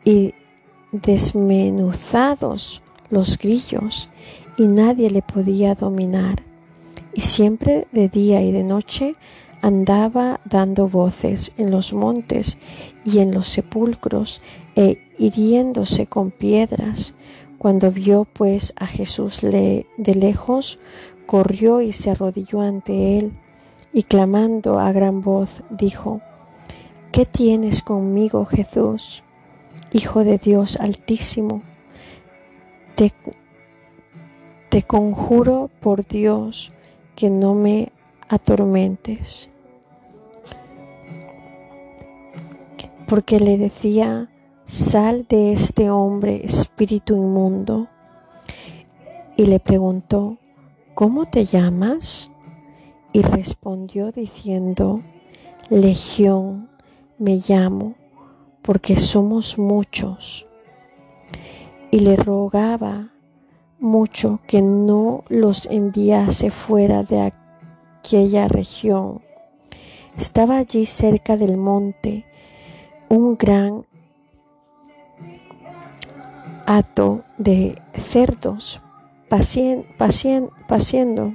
y 0.05 0.33
desmenuzados 0.93 2.83
los 3.11 3.37
grillos 3.37 4.09
y 4.57 4.67
nadie 4.67 5.11
le 5.11 5.23
podía 5.23 5.75
dominar. 5.75 6.43
Y 7.13 7.21
siempre 7.21 7.87
de 7.93 8.09
día 8.09 8.43
y 8.43 8.53
de 8.53 8.65
noche 8.65 9.15
andaba 9.65 10.41
dando 10.45 10.89
voces 10.89 11.53
en 11.57 11.71
los 11.71 11.95
montes 11.95 12.59
y 13.03 13.21
en 13.21 13.33
los 13.33 13.47
sepulcros 13.47 14.43
e 14.77 14.99
hiriéndose 15.19 16.07
con 16.07 16.31
piedras. 16.31 17.15
Cuando 17.57 17.91
vio 17.91 18.27
pues 18.27 18.75
a 18.77 18.87
Jesús 18.87 19.41
de 19.41 19.87
lejos, 19.97 20.79
corrió 21.25 21.81
y 21.81 21.95
se 21.95 22.11
arrodilló 22.11 22.61
ante 22.61 23.17
él 23.17 23.33
y 23.95 24.03
clamando 24.03 24.79
a 24.81 24.93
gran 24.93 25.23
voz 25.23 25.63
dijo, 25.71 26.21
¿Qué 27.11 27.25
tienes 27.25 27.81
conmigo, 27.81 28.45
Jesús, 28.45 29.23
Hijo 29.93 30.25
de 30.25 30.37
Dios 30.37 30.77
Altísimo? 30.77 31.63
Te, 32.97 33.15
te 34.69 34.83
conjuro 34.83 35.71
por 35.81 36.07
Dios 36.07 36.75
que 37.17 37.31
no 37.31 37.55
me 37.55 37.93
atormentes. 38.29 39.49
Porque 43.07 43.39
le 43.39 43.59
decía, 43.59 44.31
sal 44.65 45.27
de 45.29 45.53
este 45.53 45.91
hombre, 45.91 46.41
espíritu 46.45 47.15
inmundo. 47.17 47.89
Y 49.37 49.47
le 49.47 49.61
preguntó, 49.61 50.39
¿cómo 50.95 51.27
te 51.27 51.45
llamas? 51.45 52.31
Y 53.13 53.23
respondió 53.23 54.11
diciendo, 54.11 55.03
Legión 55.71 56.69
me 57.19 57.41
llamo, 57.47 57.95
porque 58.63 58.97
somos 58.97 59.59
muchos. 59.59 60.47
Y 61.91 62.01
le 62.01 62.17
rogaba 62.17 63.11
mucho 63.79 64.41
que 64.47 64.63
no 64.63 65.25
los 65.29 65.67
enviase 65.67 66.51
fuera 66.51 67.03
de 67.03 67.33
aquella 68.01 68.49
región. 68.49 69.23
Estaba 70.17 70.59
allí 70.59 70.87
cerca 70.87 71.37
del 71.37 71.57
monte 71.57 72.25
un 73.09 73.37
gran 73.37 73.85
hato 76.67 77.25
de 77.39 77.81
cerdos 77.93 78.81
paciendo. 79.29 81.35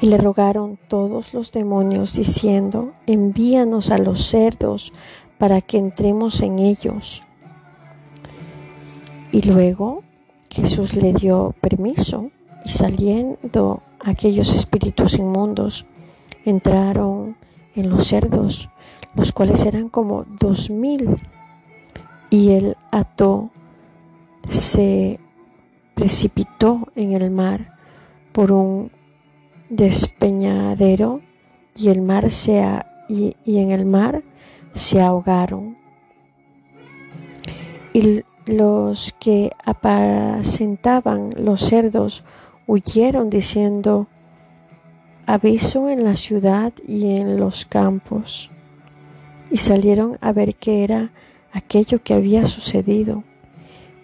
Y 0.00 0.06
le 0.06 0.16
rogaron 0.16 0.78
todos 0.88 1.34
los 1.34 1.52
demonios 1.52 2.14
diciendo, 2.14 2.92
envíanos 3.06 3.90
a 3.90 3.98
los 3.98 4.24
cerdos 4.24 4.92
para 5.38 5.60
que 5.60 5.78
entremos 5.78 6.42
en 6.42 6.58
ellos. 6.58 7.22
Y 9.32 9.42
luego 9.42 10.02
Jesús 10.50 10.94
le 10.94 11.12
dio 11.12 11.54
permiso 11.60 12.30
y 12.64 12.70
saliendo 12.70 13.82
aquellos 14.00 14.54
espíritus 14.54 15.18
inmundos 15.18 15.84
entraron 16.44 17.36
en 17.74 17.90
los 17.90 18.06
cerdos, 18.06 18.70
los 19.14 19.32
cuales 19.32 19.64
eran 19.64 19.88
como 19.88 20.24
dos 20.24 20.70
mil. 20.70 21.16
Y 22.30 22.52
él 22.52 22.76
ató, 22.92 23.50
se 24.48 25.18
precipitó 25.94 26.88
en 26.94 27.12
el 27.12 27.30
mar 27.30 27.76
por 28.32 28.52
un 28.52 28.90
despeñadero 29.68 31.20
y 31.76 31.88
el 31.88 32.02
mar 32.02 32.30
se 32.30 32.64
y, 33.08 33.36
y 33.44 33.58
en 33.58 33.70
el 33.70 33.84
mar 33.84 34.22
se 34.72 35.00
ahogaron. 35.00 35.76
Y 37.92 38.22
los 38.46 39.14
que 39.18 39.50
apacentaban 39.64 41.30
los 41.36 41.60
cerdos 41.60 42.24
huyeron 42.66 43.30
diciendo, 43.30 44.06
aviso 45.26 45.88
en 45.88 46.04
la 46.04 46.16
ciudad 46.16 46.72
y 46.86 47.16
en 47.16 47.38
los 47.38 47.64
campos. 47.64 48.50
Y 49.50 49.58
salieron 49.58 50.18
a 50.20 50.32
ver 50.32 50.54
qué 50.54 50.84
era 50.84 51.10
aquello 51.52 52.02
que 52.02 52.14
había 52.14 52.46
sucedido. 52.46 53.24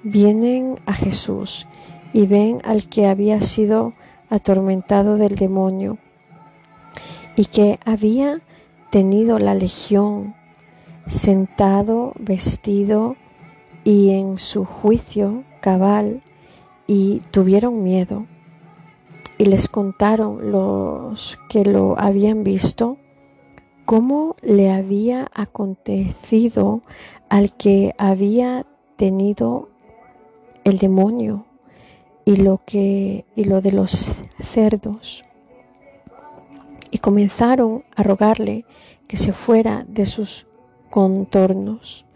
Vienen 0.02 0.80
a 0.86 0.92
Jesús 0.92 1.66
y 2.12 2.26
ven 2.26 2.60
al 2.64 2.88
que 2.88 3.06
había 3.06 3.40
sido 3.40 3.92
atormentado 4.30 5.16
del 5.16 5.36
demonio 5.36 5.98
y 7.36 7.44
que 7.44 7.78
había 7.84 8.40
tenido 8.90 9.38
la 9.38 9.54
legión, 9.54 10.34
sentado, 11.06 12.12
vestido, 12.18 13.16
y 13.86 14.10
en 14.10 14.36
su 14.36 14.64
juicio 14.64 15.44
cabal 15.60 16.20
y 16.88 17.20
tuvieron 17.30 17.84
miedo 17.84 18.26
y 19.38 19.44
les 19.44 19.68
contaron 19.68 20.50
los 20.50 21.38
que 21.48 21.64
lo 21.64 21.96
habían 21.96 22.42
visto 22.42 22.98
cómo 23.86 24.34
le 24.42 24.72
había 24.72 25.30
acontecido 25.32 26.82
al 27.28 27.52
que 27.52 27.94
había 27.98 28.66
tenido 28.96 29.68
el 30.64 30.78
demonio 30.78 31.46
y 32.24 32.36
lo 32.36 32.60
que 32.66 33.24
y 33.36 33.44
lo 33.44 33.60
de 33.60 33.70
los 33.70 34.12
cerdos. 34.42 35.24
Y 36.90 36.98
comenzaron 36.98 37.84
a 37.94 38.02
rogarle 38.02 38.64
que 39.06 39.16
se 39.16 39.32
fuera 39.32 39.84
de 39.88 40.04
sus 40.06 40.46
contornos. 40.90 42.06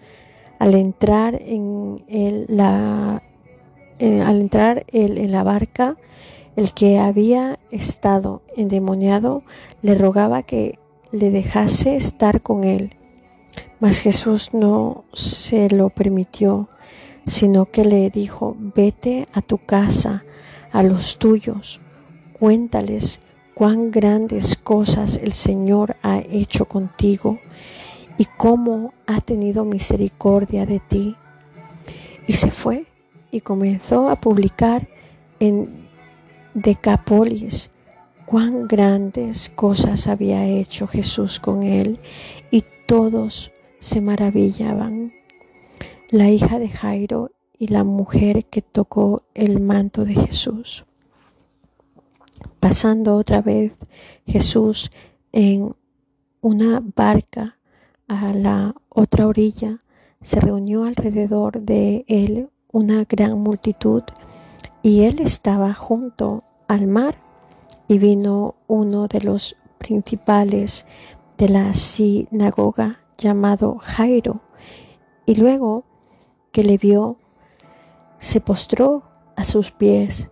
Al 0.58 0.74
entrar 0.74 1.40
en 1.40 2.04
la 2.48 3.22
eh, 4.00 4.22
al 4.22 4.40
entrar 4.40 4.84
en 4.88 5.30
la 5.30 5.44
barca 5.44 5.96
el 6.56 6.74
que 6.74 6.98
había 6.98 7.60
estado 7.70 8.42
endemoniado 8.56 9.44
le 9.82 9.94
rogaba 9.94 10.42
que 10.42 10.80
le 11.12 11.30
dejase 11.30 11.96
estar 11.96 12.42
con 12.42 12.64
él 12.64 12.96
mas 13.80 13.98
Jesús 13.98 14.52
no 14.52 15.04
se 15.12 15.70
lo 15.70 15.90
permitió 15.90 16.68
sino 17.26 17.66
que 17.66 17.84
le 17.84 18.11
dijo 18.11 18.56
vete 18.58 19.26
a 19.32 19.42
tu 19.42 19.58
casa 19.58 20.24
a 20.72 20.82
los 20.82 21.18
tuyos 21.18 21.80
cuéntales 22.38 23.20
cuán 23.61 23.90
grandes 23.90 24.56
cosas 24.56 25.20
el 25.22 25.34
Señor 25.34 25.96
ha 26.02 26.20
hecho 26.30 26.64
contigo 26.64 27.38
y 28.16 28.24
cómo 28.24 28.94
ha 29.06 29.20
tenido 29.20 29.64
misericordia 29.64 30.66
de 30.66 30.80
ti. 30.80 31.16
Y 32.26 32.34
se 32.34 32.50
fue 32.50 32.86
y 33.30 33.40
comenzó 33.40 34.08
a 34.08 34.20
publicar 34.20 34.88
en 35.40 35.88
Decapolis 36.54 37.70
cuán 38.31 38.68
grandes 38.68 39.49
cosas 39.49 40.07
había 40.07 40.47
hecho 40.47 40.87
Jesús 40.87 41.41
con 41.41 41.64
él 41.64 41.99
y 42.53 42.62
todos 42.87 43.51
se 43.81 44.01
maravillaban. 44.01 45.12
La 46.11 46.31
hija 46.31 46.61
de 46.61 46.68
Jairo 46.68 47.33
y 47.59 47.66
la 47.66 47.83
mujer 47.83 48.45
que 48.45 48.62
tocó 48.62 49.24
el 49.35 49.61
manto 49.61 50.05
de 50.05 50.14
Jesús. 50.14 50.85
Pasando 52.61 53.16
otra 53.16 53.43
vez 53.43 53.72
Jesús 54.28 54.93
en 55.33 55.74
una 56.41 56.81
barca 56.95 57.59
a 58.07 58.33
la 58.33 58.76
otra 58.91 59.26
orilla 59.26 59.83
se 60.20 60.39
reunió 60.39 60.85
alrededor 60.85 61.62
de 61.62 62.05
él 62.07 62.49
una 62.70 63.03
gran 63.09 63.41
multitud 63.41 64.05
y 64.85 65.03
él 65.03 65.18
estaba 65.18 65.74
junto 65.74 66.45
al 66.68 66.87
mar 66.87 67.30
y 67.91 67.99
vino 67.99 68.55
uno 68.68 69.09
de 69.09 69.20
los 69.20 69.57
principales 69.78 70.86
de 71.36 71.49
la 71.49 71.72
sinagoga 71.72 73.01
llamado 73.18 73.78
Jairo 73.80 74.43
y 75.26 75.34
luego 75.34 75.82
que 76.53 76.62
le 76.62 76.78
vio 76.78 77.16
se 78.18 78.41
postró 78.41 79.03
a 79.34 79.45
sus 79.45 79.72
pies 79.72 80.30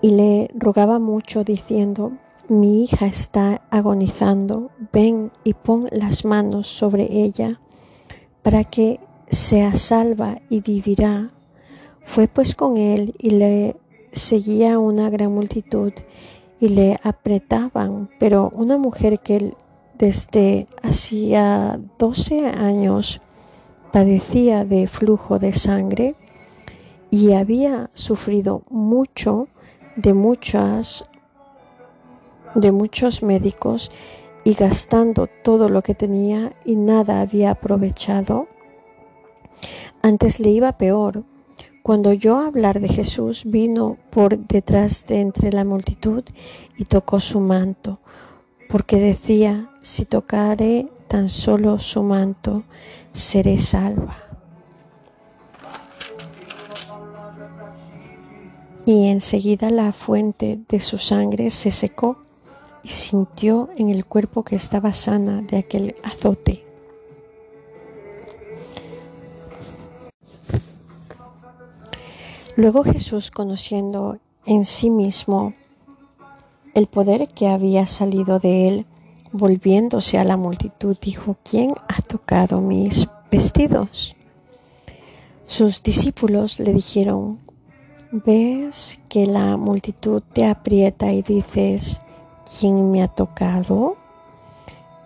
y 0.00 0.12
le 0.12 0.50
rogaba 0.54 0.98
mucho 0.98 1.44
diciendo 1.44 2.12
mi 2.48 2.82
hija 2.82 3.04
está 3.04 3.60
agonizando, 3.68 4.70
ven 4.94 5.30
y 5.44 5.52
pon 5.52 5.88
las 5.92 6.24
manos 6.24 6.68
sobre 6.68 7.02
ella 7.22 7.60
para 8.40 8.64
que 8.64 8.98
sea 9.28 9.76
salva 9.76 10.40
y 10.48 10.62
vivirá. 10.62 11.28
Fue 12.06 12.28
pues 12.28 12.54
con 12.54 12.78
él 12.78 13.14
y 13.18 13.30
le 13.30 13.76
seguía 14.12 14.78
una 14.78 15.10
gran 15.10 15.32
multitud 15.32 15.92
y 16.60 16.68
le 16.68 16.98
apretaban, 17.02 18.10
pero 18.18 18.50
una 18.54 18.76
mujer 18.76 19.20
que 19.20 19.54
desde 19.98 20.66
hacía 20.82 21.80
doce 21.98 22.46
años 22.46 23.20
padecía 23.92 24.64
de 24.64 24.86
flujo 24.86 25.38
de 25.38 25.52
sangre 25.52 26.14
y 27.10 27.32
había 27.32 27.90
sufrido 27.92 28.62
mucho 28.70 29.48
de 29.96 30.14
muchas 30.14 31.08
de 32.54 32.72
muchos 32.72 33.22
médicos 33.22 33.90
y 34.44 34.54
gastando 34.54 35.28
todo 35.44 35.68
lo 35.68 35.82
que 35.82 35.94
tenía 35.94 36.52
y 36.64 36.76
nada 36.76 37.20
había 37.20 37.52
aprovechado, 37.52 38.48
antes 40.02 40.40
le 40.40 40.50
iba 40.50 40.72
peor. 40.72 41.24
Cuando 41.90 42.10
oyó 42.10 42.38
hablar 42.38 42.78
de 42.78 42.86
Jesús, 42.86 43.42
vino 43.44 43.96
por 44.10 44.38
detrás 44.38 45.06
de 45.08 45.20
entre 45.20 45.50
la 45.50 45.64
multitud 45.64 46.22
y 46.78 46.84
tocó 46.84 47.18
su 47.18 47.40
manto, 47.40 47.98
porque 48.68 49.00
decía, 49.00 49.72
si 49.80 50.04
tocaré 50.04 50.86
tan 51.08 51.28
solo 51.28 51.80
su 51.80 52.04
manto, 52.04 52.62
seré 53.10 53.58
salva. 53.58 54.16
Y 58.86 59.08
enseguida 59.08 59.68
la 59.70 59.90
fuente 59.90 60.60
de 60.68 60.78
su 60.78 60.96
sangre 60.96 61.50
se 61.50 61.72
secó 61.72 62.18
y 62.84 62.90
sintió 62.90 63.68
en 63.74 63.90
el 63.90 64.06
cuerpo 64.06 64.44
que 64.44 64.54
estaba 64.54 64.92
sana 64.92 65.42
de 65.42 65.58
aquel 65.58 65.96
azote. 66.04 66.69
Luego 72.60 72.84
Jesús, 72.84 73.30
conociendo 73.30 74.18
en 74.44 74.66
sí 74.66 74.90
mismo 74.90 75.54
el 76.74 76.88
poder 76.88 77.28
que 77.28 77.48
había 77.48 77.86
salido 77.86 78.38
de 78.38 78.68
él, 78.68 78.86
volviéndose 79.32 80.18
a 80.18 80.24
la 80.24 80.36
multitud, 80.36 80.94
dijo, 81.00 81.38
¿quién 81.42 81.72
ha 81.88 82.02
tocado 82.02 82.60
mis 82.60 83.08
vestidos? 83.30 84.14
Sus 85.46 85.82
discípulos 85.82 86.60
le 86.60 86.74
dijeron, 86.74 87.38
¿ves 88.12 89.00
que 89.08 89.24
la 89.24 89.56
multitud 89.56 90.22
te 90.34 90.44
aprieta 90.44 91.14
y 91.14 91.22
dices, 91.22 91.98
¿quién 92.44 92.90
me 92.90 93.02
ha 93.02 93.08
tocado? 93.08 93.96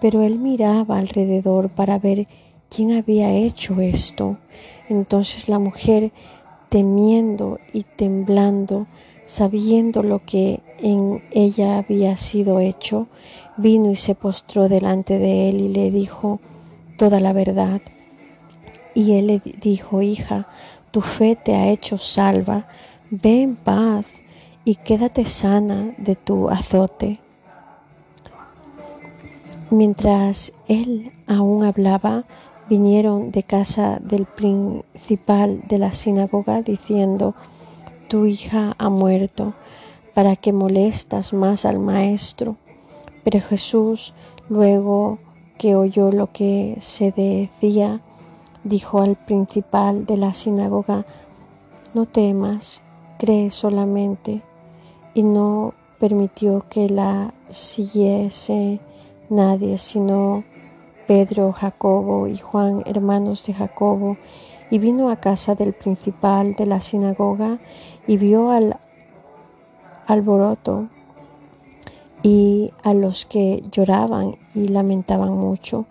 Pero 0.00 0.24
él 0.24 0.40
miraba 0.40 0.98
alrededor 0.98 1.70
para 1.70 2.00
ver 2.00 2.26
quién 2.68 2.90
había 2.90 3.30
hecho 3.30 3.80
esto. 3.80 4.38
Entonces 4.88 5.48
la 5.48 5.60
mujer, 5.60 6.12
temiendo 6.74 7.60
y 7.72 7.84
temblando, 7.84 8.88
sabiendo 9.22 10.02
lo 10.02 10.24
que 10.24 10.60
en 10.80 11.22
ella 11.30 11.78
había 11.78 12.16
sido 12.16 12.58
hecho, 12.58 13.06
vino 13.56 13.92
y 13.92 13.94
se 13.94 14.16
postró 14.16 14.68
delante 14.68 15.20
de 15.20 15.48
él 15.48 15.60
y 15.60 15.68
le 15.68 15.92
dijo 15.92 16.40
toda 16.96 17.20
la 17.20 17.32
verdad. 17.32 17.80
Y 18.92 19.12
él 19.12 19.28
le 19.28 19.40
dijo, 19.60 20.02
hija, 20.02 20.48
tu 20.90 21.00
fe 21.00 21.36
te 21.36 21.54
ha 21.54 21.68
hecho 21.68 21.96
salva, 21.96 22.66
ve 23.08 23.42
en 23.42 23.54
paz 23.54 24.06
y 24.64 24.74
quédate 24.74 25.26
sana 25.26 25.94
de 25.96 26.16
tu 26.16 26.48
azote. 26.48 27.20
Mientras 29.70 30.52
él 30.66 31.12
aún 31.28 31.62
hablaba, 31.62 32.24
vinieron 32.68 33.30
de 33.30 33.42
casa 33.42 33.98
del 34.02 34.26
principal 34.26 35.62
de 35.68 35.78
la 35.78 35.90
sinagoga 35.90 36.62
diciendo, 36.62 37.34
tu 38.08 38.26
hija 38.26 38.74
ha 38.78 38.90
muerto, 38.90 39.54
¿para 40.14 40.36
que 40.36 40.52
molestas 40.52 41.32
más 41.32 41.64
al 41.64 41.78
maestro? 41.78 42.56
Pero 43.22 43.40
Jesús, 43.40 44.14
luego 44.48 45.18
que 45.58 45.76
oyó 45.76 46.12
lo 46.12 46.32
que 46.32 46.76
se 46.80 47.10
decía, 47.12 48.00
dijo 48.64 49.00
al 49.00 49.16
principal 49.16 50.06
de 50.06 50.16
la 50.16 50.34
sinagoga, 50.34 51.06
no 51.94 52.06
temas, 52.06 52.82
cree 53.18 53.50
solamente, 53.50 54.42
y 55.14 55.22
no 55.22 55.74
permitió 55.98 56.64
que 56.68 56.88
la 56.88 57.32
siguiese 57.48 58.80
nadie, 59.30 59.78
sino 59.78 60.44
Pedro, 61.06 61.52
Jacobo 61.52 62.26
y 62.26 62.38
Juan, 62.38 62.82
hermanos 62.86 63.46
de 63.46 63.54
Jacobo, 63.54 64.16
y 64.70 64.78
vino 64.78 65.10
a 65.10 65.16
casa 65.16 65.54
del 65.54 65.72
principal 65.72 66.54
de 66.54 66.66
la 66.66 66.80
sinagoga 66.80 67.58
y 68.06 68.16
vio 68.16 68.50
al 68.50 68.78
alboroto 70.06 70.88
y 72.22 72.72
a 72.82 72.94
los 72.94 73.26
que 73.26 73.62
lloraban 73.70 74.36
y 74.54 74.68
lamentaban 74.68 75.36
mucho. 75.36 75.86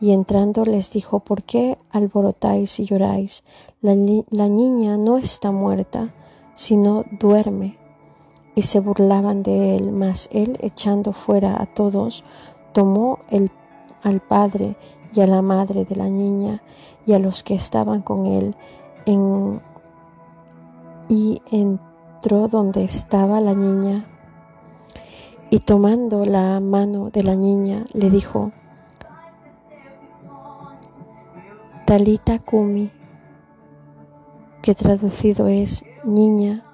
Y 0.00 0.12
entrando 0.12 0.64
les 0.64 0.92
dijo, 0.92 1.20
¿por 1.20 1.42
qué 1.42 1.78
alborotáis 1.90 2.78
y 2.78 2.84
lloráis? 2.84 3.42
La, 3.80 3.96
la 4.30 4.48
niña 4.48 4.96
no 4.96 5.16
está 5.18 5.50
muerta, 5.50 6.14
sino 6.54 7.04
duerme. 7.18 7.78
Y 8.54 8.62
se 8.62 8.80
burlaban 8.80 9.42
de 9.42 9.76
él, 9.76 9.90
mas 9.90 10.28
él, 10.32 10.58
echando 10.60 11.12
fuera 11.12 11.60
a 11.60 11.66
todos, 11.66 12.22
tomó 12.72 13.20
el, 13.30 13.50
al 14.02 14.20
padre 14.20 14.76
y 15.12 15.20
a 15.20 15.26
la 15.26 15.42
madre 15.42 15.84
de 15.84 15.96
la 15.96 16.08
niña 16.08 16.62
y 17.06 17.12
a 17.14 17.18
los 17.18 17.42
que 17.42 17.54
estaban 17.54 18.02
con 18.02 18.26
él 18.26 18.56
y 21.08 21.42
entró 21.50 22.48
donde 22.48 22.84
estaba 22.84 23.40
la 23.40 23.54
niña 23.54 24.06
y 25.50 25.60
tomando 25.60 26.26
la 26.26 26.60
mano 26.60 27.10
de 27.10 27.22
la 27.22 27.34
niña 27.34 27.86
le 27.94 28.10
dijo, 28.10 28.52
Talita 31.86 32.38
Kumi, 32.38 32.90
que 34.60 34.74
traducido 34.74 35.46
es, 35.46 35.84
niña, 36.04 36.64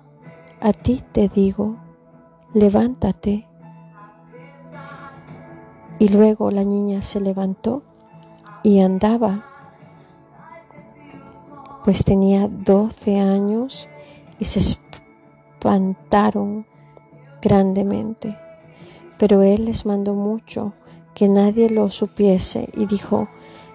a 0.61 0.73
ti 0.73 1.05
te 1.13 1.29
digo, 1.29 1.77
levántate. 2.53 3.47
Y 5.99 6.09
luego 6.09 6.51
la 6.51 6.65
niña 6.65 7.03
se 7.03 7.21
levantó 7.21 7.83
y 8.63 8.81
andaba, 8.81 9.45
pues 11.85 12.05
tenía 12.05 12.49
doce 12.49 13.21
años 13.21 13.89
y 14.39 14.47
se 14.47 14.61
espantaron 14.61 16.67
grandemente. 17.43 18.39
Pero 19.19 19.43
él 19.43 19.67
les 19.67 19.87
mandó 19.87 20.15
mucho 20.15 20.73
que 21.15 21.29
nadie 21.29 21.71
lo 21.71 21.91
supiese 21.91 22.69
y 22.75 22.87
dijo 22.87 23.29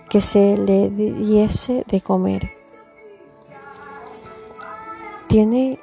que 0.09 0.21
se 0.21 0.57
le 0.57 0.89
diese 0.89 1.85
de 1.87 2.01
comer. 2.01 2.51
¿Tiene 5.27 5.79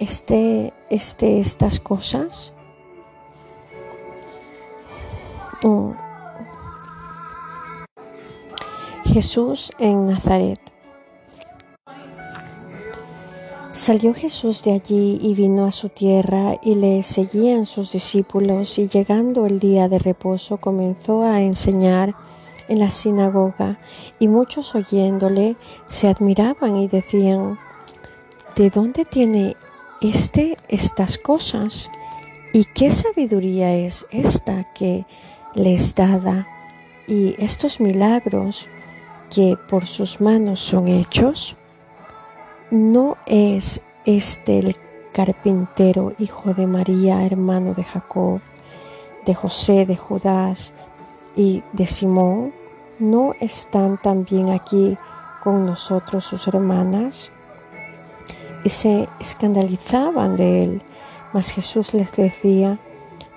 este, 0.00 0.72
este, 0.90 1.38
estas 1.38 1.78
cosas? 1.78 2.53
Mm. 5.64 5.92
Jesús 9.06 9.72
en 9.78 10.04
Nazaret. 10.04 10.60
Salió 13.72 14.12
Jesús 14.12 14.62
de 14.62 14.72
allí 14.72 15.18
y 15.22 15.34
vino 15.34 15.64
a 15.64 15.72
su 15.72 15.88
tierra 15.88 16.56
y 16.62 16.74
le 16.74 17.02
seguían 17.02 17.64
sus 17.64 17.92
discípulos 17.92 18.78
y 18.78 18.88
llegando 18.88 19.46
el 19.46 19.58
día 19.58 19.88
de 19.88 19.98
reposo 19.98 20.58
comenzó 20.58 21.22
a 21.22 21.40
enseñar 21.40 22.14
en 22.68 22.78
la 22.78 22.90
sinagoga 22.90 23.78
y 24.18 24.28
muchos 24.28 24.74
oyéndole 24.74 25.56
se 25.86 26.08
admiraban 26.08 26.76
y 26.76 26.88
decían, 26.88 27.58
¿de 28.54 28.68
dónde 28.68 29.06
tiene 29.06 29.56
éste 30.02 30.58
estas 30.68 31.16
cosas? 31.16 31.90
¿Y 32.52 32.66
qué 32.66 32.90
sabiduría 32.90 33.74
es 33.74 34.06
esta 34.10 34.72
que 34.74 35.06
les 35.54 35.94
dada? 35.94 36.46
Y 37.06 37.34
estos 37.38 37.80
milagros 37.80 38.68
que 39.34 39.56
por 39.68 39.86
sus 39.86 40.20
manos 40.20 40.60
son 40.60 40.88
hechos? 40.88 41.56
¿No 42.70 43.16
es 43.26 43.82
este 44.04 44.58
el 44.58 44.76
carpintero, 45.12 46.12
hijo 46.18 46.54
de 46.54 46.66
María, 46.66 47.24
hermano 47.24 47.74
de 47.74 47.84
Jacob, 47.84 48.40
de 49.26 49.34
José, 49.34 49.86
de 49.86 49.96
Judas 49.96 50.72
y 51.36 51.62
de 51.72 51.86
Simón? 51.86 52.52
¿No 52.98 53.34
están 53.40 54.00
también 54.00 54.50
aquí 54.50 54.96
con 55.42 55.66
nosotros 55.66 56.24
sus 56.24 56.46
hermanas? 56.46 57.32
Y 58.64 58.70
se 58.70 59.08
escandalizaban 59.20 60.36
de 60.36 60.62
él, 60.62 60.82
mas 61.32 61.50
Jesús 61.50 61.92
les 61.92 62.10
decía, 62.12 62.78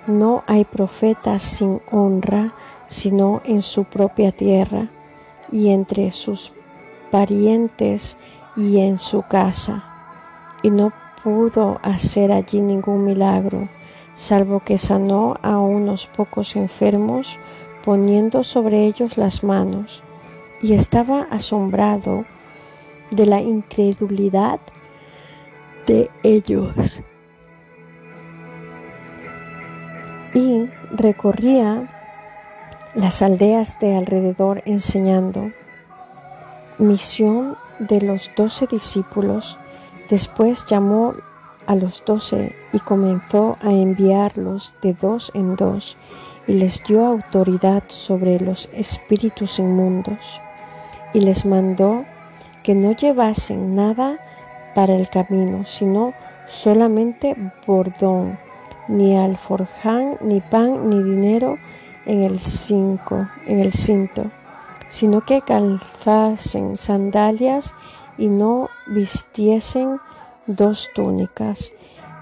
no 0.08 0.42
hay 0.46 0.64
profeta 0.64 1.38
sin 1.38 1.82
honra, 1.92 2.54
sino 2.86 3.42
en 3.44 3.60
su 3.60 3.84
propia 3.84 4.32
tierra 4.32 4.88
y 5.52 5.68
entre 5.68 6.10
sus 6.10 6.52
parientes 7.10 8.16
y 8.56 8.80
en 8.80 8.98
su 8.98 9.22
casa, 9.22 9.84
y 10.62 10.70
no 10.70 10.92
pudo 11.22 11.78
hacer 11.82 12.32
allí 12.32 12.62
ningún 12.62 13.04
milagro, 13.04 13.68
salvo 14.14 14.60
que 14.60 14.78
sanó 14.78 15.36
a 15.42 15.58
unos 15.58 16.06
pocos 16.06 16.56
enfermos 16.56 17.38
poniendo 17.84 18.44
sobre 18.44 18.86
ellos 18.86 19.18
las 19.18 19.44
manos, 19.44 20.02
y 20.62 20.72
estaba 20.72 21.28
asombrado 21.30 22.24
de 23.10 23.26
la 23.26 23.42
incredulidad 23.42 24.58
de 25.86 26.10
ellos. 26.22 27.02
Y 30.38 30.70
recorría 30.92 31.88
las 32.94 33.22
aldeas 33.22 33.80
de 33.80 33.96
alrededor 33.96 34.62
enseñando. 34.66 35.50
Misión 36.78 37.56
de 37.80 38.00
los 38.00 38.30
doce 38.36 38.68
discípulos. 38.68 39.58
Después 40.08 40.64
llamó 40.66 41.14
a 41.66 41.74
los 41.74 42.04
doce 42.04 42.54
y 42.72 42.78
comenzó 42.78 43.56
a 43.62 43.72
enviarlos 43.72 44.76
de 44.80 44.92
dos 44.92 45.32
en 45.34 45.56
dos 45.56 45.96
y 46.46 46.52
les 46.52 46.84
dio 46.84 47.04
autoridad 47.04 47.82
sobre 47.88 48.38
los 48.38 48.68
espíritus 48.72 49.58
inmundos 49.58 50.40
y 51.14 51.20
les 51.22 51.46
mandó 51.46 52.04
que 52.62 52.76
no 52.76 52.92
llevasen 52.92 53.74
nada 53.74 54.20
para 54.76 54.94
el 54.94 55.08
camino, 55.10 55.64
sino 55.64 56.14
solamente 56.46 57.34
bordón, 57.66 58.38
ni 58.88 59.16
alforján, 59.16 60.18
ni 60.20 60.40
pan, 60.40 60.88
ni 60.90 61.02
dinero, 61.02 61.56
en 62.06 62.22
el 62.22 62.38
cinco, 62.38 63.28
en 63.46 63.60
el 63.60 63.72
cinto, 63.72 64.30
sino 64.88 65.20
que 65.20 65.42
calzasen 65.42 66.76
sandalias 66.76 67.74
y 68.16 68.28
no 68.28 68.70
vistiesen 68.86 70.00
dos 70.46 70.88
túnicas 70.94 71.72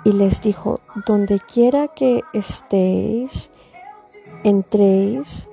y 0.06 0.12
les 0.12 0.40
dijo, 0.40 0.78
donde 1.04 1.40
quiera 1.40 1.88
que 1.88 2.22
estéis, 2.32 3.50
entréis 4.44 5.48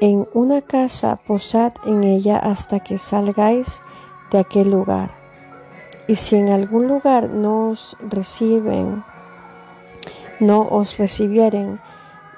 en 0.00 0.28
una 0.34 0.60
casa, 0.60 1.16
posad 1.16 1.72
en 1.84 2.04
ella 2.04 2.36
hasta 2.36 2.78
que 2.78 2.96
salgáis 2.96 3.82
de 4.30 4.38
aquel 4.38 4.70
lugar. 4.70 5.10
Y 6.06 6.14
si 6.14 6.36
en 6.36 6.50
algún 6.50 6.86
lugar 6.86 7.34
no 7.34 7.70
os 7.70 7.96
reciben, 8.08 9.02
no 10.40 10.66
os 10.70 10.98
recibieren, 10.98 11.80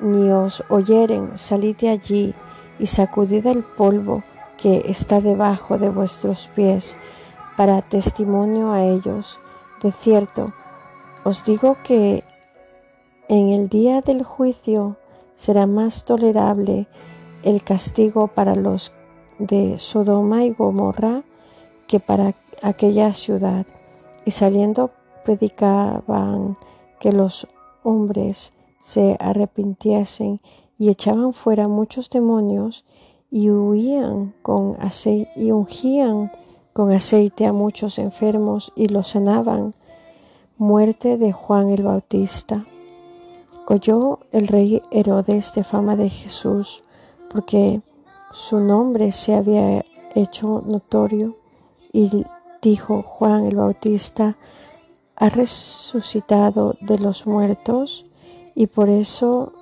ni 0.00 0.30
os 0.30 0.64
oyeren, 0.68 1.36
salid 1.36 1.76
de 1.76 1.88
allí 1.88 2.34
y 2.78 2.86
sacudid 2.86 3.46
el 3.46 3.64
polvo 3.64 4.22
que 4.56 4.84
está 4.86 5.20
debajo 5.20 5.78
de 5.78 5.88
vuestros 5.88 6.48
pies, 6.48 6.96
para 7.56 7.82
testimonio 7.82 8.72
a 8.72 8.84
ellos. 8.84 9.40
De 9.82 9.90
cierto, 9.90 10.52
os 11.24 11.44
digo 11.44 11.76
que 11.82 12.24
en 13.28 13.48
el 13.48 13.68
día 13.68 14.00
del 14.00 14.22
juicio 14.22 14.96
será 15.34 15.66
más 15.66 16.04
tolerable 16.04 16.86
el 17.42 17.62
castigo 17.62 18.28
para 18.28 18.54
los 18.54 18.92
de 19.38 19.78
Sodoma 19.78 20.44
y 20.44 20.50
Gomorra 20.52 21.22
que 21.86 22.00
para 22.00 22.34
aquella 22.62 23.14
ciudad. 23.14 23.66
Y 24.24 24.32
saliendo 24.32 24.90
predicaban 25.24 26.56
que 27.00 27.12
los 27.12 27.46
hombres 27.82 28.52
se 28.78 29.16
arrepintiesen 29.20 30.40
y 30.78 30.88
echaban 30.90 31.32
fuera 31.32 31.68
muchos 31.68 32.10
demonios 32.10 32.84
y 33.30 33.50
huían 33.50 34.34
con 34.42 34.76
aceite 34.80 35.30
y 35.36 35.50
ungían 35.50 36.30
con 36.72 36.92
aceite 36.92 37.46
a 37.46 37.52
muchos 37.52 37.98
enfermos 37.98 38.72
y 38.76 38.86
los 38.86 39.08
sanaban. 39.08 39.74
Muerte 40.56 41.18
de 41.18 41.32
Juan 41.32 41.70
el 41.70 41.82
Bautista. 41.82 42.64
Oyó 43.66 44.20
el 44.32 44.48
rey 44.48 44.82
Herodes 44.90 45.54
de 45.54 45.62
fama 45.62 45.96
de 45.96 46.08
Jesús, 46.08 46.82
porque 47.30 47.82
su 48.32 48.60
nombre 48.60 49.12
se 49.12 49.34
había 49.34 49.84
hecho 50.14 50.62
notorio, 50.64 51.36
y 51.92 52.24
dijo 52.62 53.02
Juan 53.02 53.46
el 53.46 53.56
Bautista 53.56 54.36
ha 55.20 55.28
resucitado 55.28 56.76
de 56.80 56.98
los 56.98 57.26
muertos 57.26 58.04
y 58.54 58.68
por 58.68 58.88
eso 58.88 59.52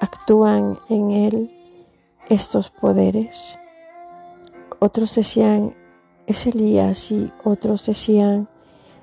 actúan 0.00 0.78
en 0.88 1.10
él 1.10 1.50
estos 2.28 2.70
poderes. 2.70 3.58
Otros 4.78 5.14
decían, 5.14 5.74
es 6.26 6.46
Elías 6.46 7.12
y 7.12 7.30
otros 7.44 7.84
decían, 7.86 8.48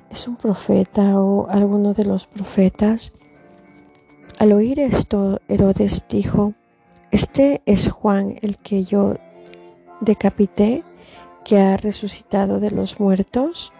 es 0.10 0.28
un 0.28 0.36
profeta 0.36 1.20
o 1.20 1.48
alguno 1.50 1.94
de 1.94 2.06
los 2.06 2.26
profetas. 2.26 3.14
Al 4.40 4.54
oír 4.54 4.80
esto, 4.80 5.40
Herodes 5.48 6.04
dijo, 6.10 6.54
este 7.12 7.62
es 7.66 7.92
Juan 7.92 8.38
el 8.42 8.58
que 8.58 8.84
yo 8.84 9.14
decapité, 10.02 10.84
que 11.46 11.60
ha 11.60 11.78
resucitado 11.78 12.60
de 12.60 12.72
los 12.72 13.00
muertos, 13.00 13.72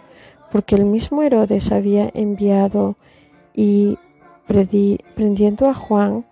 porque 0.50 0.74
el 0.74 0.84
mismo 0.84 1.22
Herodes 1.22 1.72
había 1.72 2.10
enviado 2.14 2.96
y 3.54 3.98
prendiendo 5.14 5.68
a 5.68 5.74
Juan 5.74 6.26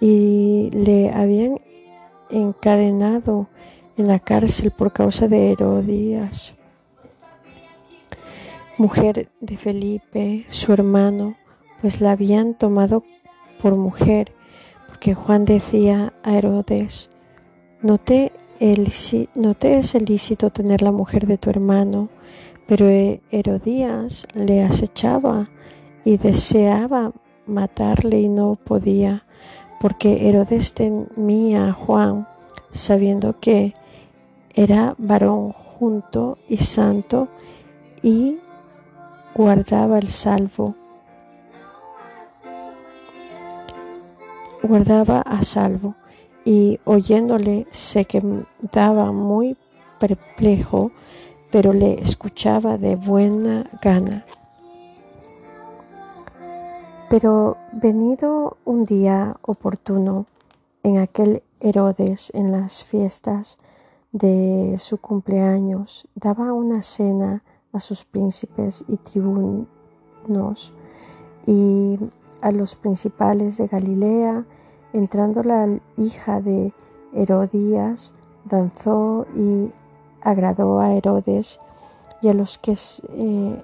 y 0.00 0.70
le 0.72 1.10
habían 1.10 1.60
encadenado 2.30 3.48
en 3.96 4.08
la 4.08 4.18
cárcel 4.18 4.70
por 4.70 4.92
causa 4.92 5.28
de 5.28 5.50
Herodías, 5.50 6.54
mujer 8.78 9.28
de 9.40 9.56
Felipe, 9.56 10.46
su 10.48 10.72
hermano, 10.72 11.36
pues 11.80 12.00
la 12.00 12.12
habían 12.12 12.54
tomado 12.54 13.04
por 13.60 13.76
mujer, 13.76 14.32
porque 14.88 15.14
Juan 15.14 15.44
decía 15.44 16.12
a 16.22 16.36
Herodes, 16.36 17.10
no 17.82 17.98
te, 17.98 18.32
es 18.58 19.94
ilícito 19.94 20.50
tener 20.50 20.82
la 20.82 20.92
mujer 20.92 21.26
de 21.26 21.38
tu 21.38 21.50
hermano, 21.50 22.08
pero 22.74 22.86
Herodías 23.30 24.26
le 24.32 24.64
acechaba 24.64 25.50
y 26.06 26.16
deseaba 26.16 27.12
matarle 27.46 28.22
y 28.22 28.30
no 28.30 28.54
podía, 28.54 29.26
porque 29.78 30.26
Herodes 30.26 30.72
temía 30.72 31.68
a 31.68 31.72
Juan, 31.74 32.26
sabiendo 32.70 33.38
que 33.40 33.74
era 34.54 34.94
varón 34.96 35.52
junto 35.52 36.38
y 36.48 36.56
santo 36.56 37.28
y 38.02 38.38
guardaba 39.34 39.98
el 39.98 40.08
salvo. 40.08 40.74
Guardaba 44.62 45.20
a 45.20 45.42
salvo 45.42 45.94
y 46.42 46.80
oyéndole 46.86 47.66
se 47.70 48.06
quedaba 48.06 49.12
muy 49.12 49.58
perplejo, 50.00 50.90
pero 51.52 51.74
le 51.74 52.00
escuchaba 52.00 52.78
de 52.78 52.96
buena 52.96 53.68
gana. 53.82 54.24
Pero 57.10 57.58
venido 57.72 58.56
un 58.64 58.86
día 58.86 59.36
oportuno, 59.42 60.26
en 60.82 60.96
aquel 60.96 61.42
Herodes, 61.60 62.32
en 62.34 62.50
las 62.50 62.82
fiestas 62.82 63.58
de 64.12 64.76
su 64.78 64.96
cumpleaños, 64.96 66.08
daba 66.14 66.54
una 66.54 66.82
cena 66.82 67.44
a 67.72 67.80
sus 67.80 68.06
príncipes 68.06 68.84
y 68.88 68.96
tribunos 68.96 70.72
y 71.46 71.98
a 72.40 72.50
los 72.50 72.74
principales 72.74 73.58
de 73.58 73.66
Galilea, 73.66 74.46
entrando 74.94 75.42
la 75.42 75.68
hija 75.98 76.40
de 76.40 76.72
Herodías, 77.12 78.14
danzó 78.46 79.26
y 79.36 79.70
agradó 80.22 80.80
a 80.80 80.92
Herodes 80.94 81.60
y 82.20 82.28
a 82.28 82.34
los 82.34 82.58
que 82.58 82.76
eh, 83.14 83.62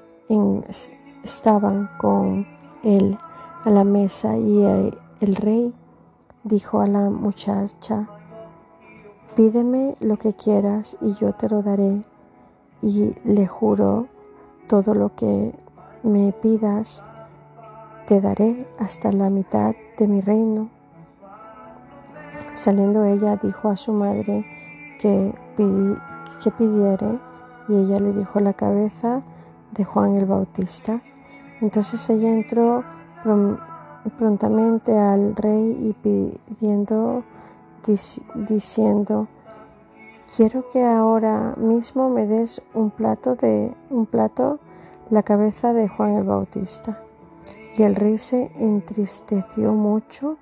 estaban 1.22 1.90
con 1.98 2.46
él 2.82 3.18
a 3.64 3.70
la 3.70 3.84
mesa 3.84 4.36
y 4.36 4.64
el 5.20 5.36
rey 5.36 5.72
dijo 6.44 6.80
a 6.80 6.86
la 6.86 7.11
muchacha, 7.11 8.09
pídeme 9.36 9.94
lo 10.00 10.16
que 10.16 10.34
quieras 10.34 10.96
y 11.00 11.14
yo 11.14 11.32
te 11.32 11.48
lo 11.48 11.62
daré. 11.62 12.02
Y 12.80 13.14
le 13.24 13.46
juro, 13.46 14.06
todo 14.68 14.94
lo 14.94 15.14
que 15.14 15.54
me 16.02 16.32
pidas, 16.32 17.04
te 18.06 18.20
daré 18.20 18.66
hasta 18.78 19.12
la 19.12 19.30
mitad 19.30 19.74
de 19.98 20.09
mi 20.09 20.20
reino. 20.20 20.70
Saliendo 22.52 23.04
ella 23.04 23.36
dijo 23.36 23.68
a 23.68 23.76
su 23.76 23.92
madre 23.92 24.44
que, 25.00 25.34
que 26.42 26.50
pidiere 26.50 27.18
y 27.68 27.76
ella 27.76 27.98
le 27.98 28.12
dijo 28.12 28.40
la 28.40 28.52
cabeza 28.52 29.20
de 29.72 29.84
Juan 29.84 30.14
el 30.14 30.26
Bautista. 30.26 31.00
Entonces 31.60 32.08
ella 32.10 32.30
entró 32.30 32.84
prontamente 34.18 34.96
al 34.96 35.34
rey 35.36 35.76
y 35.90 35.92
pidiendo, 35.92 37.24
diciendo, 38.34 39.28
quiero 40.36 40.70
que 40.70 40.84
ahora 40.84 41.54
mismo 41.56 42.08
me 42.10 42.26
des 42.26 42.62
un 42.74 42.90
plato 42.90 43.34
de 43.34 43.74
un 43.90 44.06
plato 44.06 44.58
la 45.10 45.22
cabeza 45.22 45.72
de 45.72 45.88
Juan 45.88 46.16
el 46.16 46.24
Bautista. 46.24 47.02
Y 47.76 47.82
el 47.82 47.94
rey 47.94 48.18
se 48.18 48.50
entristeció 48.56 49.72
mucho, 49.72 50.36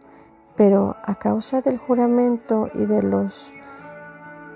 pero 0.56 0.96
a 1.04 1.16
causa 1.16 1.60
del 1.60 1.78
juramento 1.78 2.70
y 2.74 2.86
de 2.86 3.02
los 3.02 3.52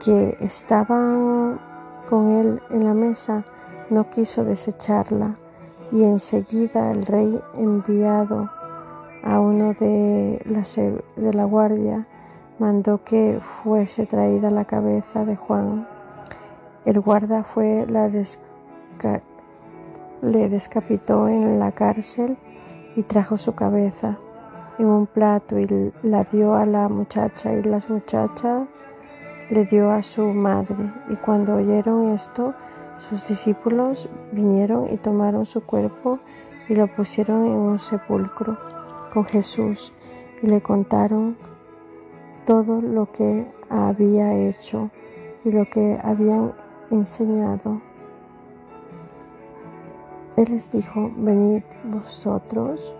que 0.05 0.36
estaban 0.40 1.61
con 2.09 2.30
él 2.30 2.62
en 2.70 2.84
la 2.84 2.94
mesa, 2.94 3.44
no 3.90 4.11
quiso 4.11 4.44
desecharla. 4.44 5.36
Y 5.92 6.05
enseguida 6.05 6.90
el 6.92 7.05
rey 7.07 7.40
enviado 7.55 8.51
a 9.22 9.40
uno 9.40 9.74
de 9.74 10.40
la, 10.46 10.62
de 11.16 11.32
la 11.34 11.44
guardia 11.44 12.07
mandó 12.59 13.03
que 13.05 13.40
fuese 13.40 14.07
traída 14.07 14.51
la 14.51 14.64
cabeza 14.64 15.24
de 15.24 15.36
Juan. 15.36 15.86
El 16.84 17.01
guarda 17.01 17.42
fue, 17.42 17.86
la 17.88 18.09
le 20.22 20.48
descapitó 20.48 21.28
en 21.28 21.59
la 21.59 21.72
cárcel 21.72 22.36
y 22.96 23.03
trajo 23.03 23.38
su 23.38 23.55
cabeza 23.55 24.18
en 24.78 24.86
un 24.86 25.07
plato 25.07 25.59
y 25.59 25.92
la 26.03 26.24
dio 26.24 26.55
a 26.55 26.66
la 26.66 26.88
muchacha 26.88 27.53
y 27.53 27.62
las 27.62 27.88
muchachas 27.88 28.62
le 29.51 29.64
dio 29.64 29.90
a 29.90 30.03
su 30.03 30.24
madre. 30.26 30.76
Y 31.09 31.16
cuando 31.16 31.57
oyeron 31.57 32.11
esto, 32.11 32.55
sus 32.98 33.28
discípulos 33.28 34.09
vinieron 34.32 34.92
y 34.92 34.96
tomaron 34.96 35.44
su 35.44 35.62
cuerpo 35.62 36.20
y 36.68 36.74
lo 36.74 36.86
pusieron 36.86 37.46
en 37.46 37.53
un 37.53 37.78
sepulcro 37.78 38.57
con 39.12 39.24
Jesús 39.24 39.92
y 40.42 40.46
le 40.46 40.61
contaron 40.61 41.36
todo 42.46 42.80
lo 42.80 43.11
que 43.11 43.46
había 43.68 44.34
hecho 44.34 44.90
y 45.44 45.51
lo 45.51 45.64
que 45.68 45.98
habían 46.03 46.53
enseñado. 46.90 47.80
Él 50.36 50.46
les 50.51 50.70
dijo, 50.72 51.11
venid 51.16 51.62
vosotros 51.84 52.94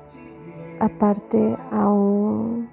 aparte 0.80 1.57
a 1.70 1.88
un 1.88 2.68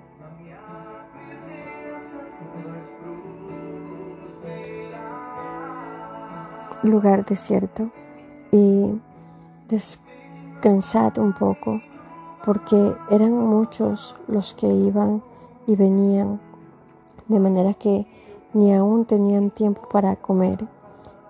lugar 6.83 7.25
desierto 7.25 7.89
y 8.51 8.99
descansad 9.67 11.17
un 11.17 11.33
poco, 11.33 11.81
porque 12.45 12.95
eran 13.09 13.33
muchos 13.33 14.15
los 14.27 14.53
que 14.53 14.67
iban 14.67 15.21
y 15.65 15.75
venían, 15.75 16.39
de 17.27 17.39
manera 17.39 17.73
que 17.73 18.07
ni 18.53 18.73
aún 18.73 19.05
tenían 19.05 19.51
tiempo 19.51 19.81
para 19.89 20.15
comer, 20.15 20.67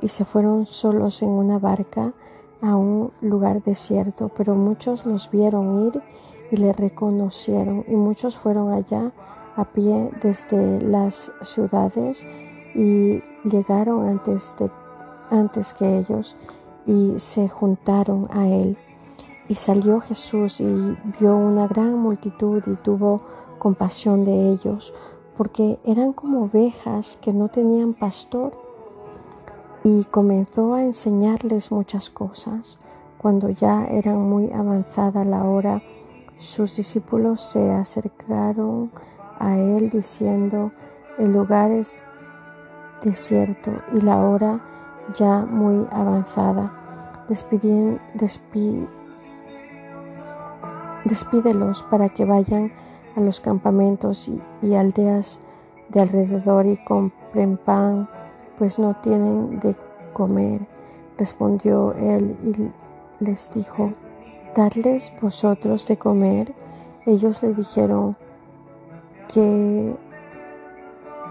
y 0.01 0.09
se 0.09 0.25
fueron 0.25 0.65
solos 0.65 1.21
en 1.23 1.29
una 1.29 1.57
barca 1.57 2.13
a 2.61 2.75
un 2.75 3.11
lugar 3.21 3.63
desierto, 3.63 4.29
pero 4.29 4.55
muchos 4.55 5.05
los 5.05 5.29
vieron 5.31 5.87
ir 5.87 6.01
y 6.51 6.57
le 6.57 6.73
reconocieron, 6.73 7.83
y 7.87 7.95
muchos 7.95 8.37
fueron 8.37 8.71
allá 8.71 9.11
a 9.55 9.65
pie 9.65 10.11
desde 10.21 10.81
las 10.81 11.31
ciudades 11.41 12.25
y 12.75 13.23
llegaron 13.43 14.07
antes, 14.07 14.55
de, 14.59 14.69
antes 15.29 15.73
que 15.73 15.97
ellos 15.97 16.35
y 16.85 17.19
se 17.19 17.49
juntaron 17.49 18.27
a 18.31 18.47
él. 18.47 18.77
Y 19.49 19.55
salió 19.55 19.99
Jesús 20.01 20.59
y 20.59 20.97
vio 21.19 21.35
una 21.35 21.67
gran 21.67 21.97
multitud 21.97 22.63
y 22.65 22.75
tuvo 22.75 23.21
compasión 23.59 24.23
de 24.23 24.51
ellos, 24.51 24.93
porque 25.37 25.79
eran 25.85 26.13
como 26.13 26.45
ovejas 26.45 27.17
que 27.21 27.33
no 27.33 27.49
tenían 27.49 27.93
pastor. 27.93 28.57
Y 29.83 30.03
comenzó 30.05 30.73
a 30.73 30.83
enseñarles 30.83 31.71
muchas 31.71 32.09
cosas. 32.09 32.77
Cuando 33.17 33.49
ya 33.49 33.85
era 33.85 34.13
muy 34.13 34.51
avanzada 34.51 35.23
la 35.23 35.43
hora, 35.43 35.81
sus 36.37 36.75
discípulos 36.75 37.41
se 37.41 37.71
acercaron 37.71 38.91
a 39.39 39.57
él 39.57 39.89
diciendo, 39.89 40.71
el 41.17 41.31
lugar 41.31 41.71
es 41.71 42.07
desierto 43.01 43.71
y 43.93 44.01
la 44.01 44.17
hora 44.17 44.61
ya 45.15 45.39
muy 45.39 45.85
avanzada. 45.91 46.73
despídelos 51.05 51.83
para 51.83 52.09
que 52.09 52.25
vayan 52.25 52.71
a 53.15 53.21
los 53.21 53.39
campamentos 53.39 54.29
y, 54.61 54.75
aldeas 54.75 55.39
de 55.89 56.01
alrededor 56.01 56.65
y 56.65 56.77
compren 56.77 57.57
pan, 57.57 58.07
pues 58.57 58.79
no 58.79 58.95
tienen 59.01 59.59
de 59.59 59.75
comer. 60.13 60.67
Respondió 61.17 61.93
él 61.93 62.35
y 62.43 63.23
les 63.23 63.51
dijo, 63.51 63.91
darles 64.55 65.11
vosotros 65.21 65.87
de 65.87 65.97
comer? 65.97 66.53
Ellos 67.05 67.41
le 67.41 67.53
dijeron 67.53 68.15
que 69.33 69.95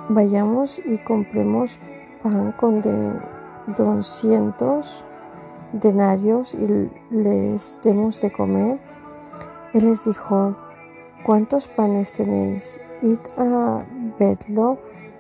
vayamos 0.09 0.81
y 0.85 0.99
compremos 0.99 1.79
pan 2.22 2.53
con 2.53 2.81
de 2.81 3.36
doscientos 3.67 5.05
denarios 5.73 6.55
y 6.55 6.91
les 7.11 7.79
demos 7.83 8.21
de 8.21 8.33
comer. 8.33 8.79
Él 9.73 9.87
les 9.87 10.05
dijo, 10.05 10.57
¿cuántos 11.25 11.69
panes 11.69 12.12
tenéis? 12.12 12.81
Id 13.03 13.19
a 13.37 13.85
verlo 14.19 14.79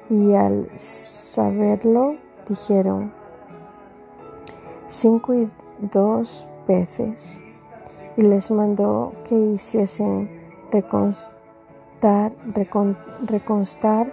y 0.08 0.34
al 0.34 0.68
saberlo 0.76 2.16
dijeron, 2.48 3.12
cinco 4.86 5.34
y 5.34 5.50
dos 5.92 6.46
peces 6.66 7.40
y 8.16 8.22
les 8.22 8.50
mandó 8.50 9.12
que 9.24 9.34
hiciesen 9.34 10.30
reconstar, 10.72 12.32
reconstar 13.26 14.12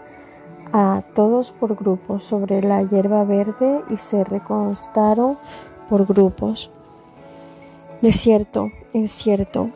a 0.74 1.04
todos 1.14 1.52
por 1.52 1.76
grupos 1.76 2.24
sobre 2.24 2.64
la 2.64 2.82
hierba 2.82 3.24
verde 3.26 3.84
y 3.92 3.98
se 3.98 4.24
reconstaron 4.24 5.38
por 5.88 6.08
grupos, 6.08 6.72
de 8.02 8.12
cierto 8.12 8.72
en 8.92 9.08
cierto, 9.08 9.70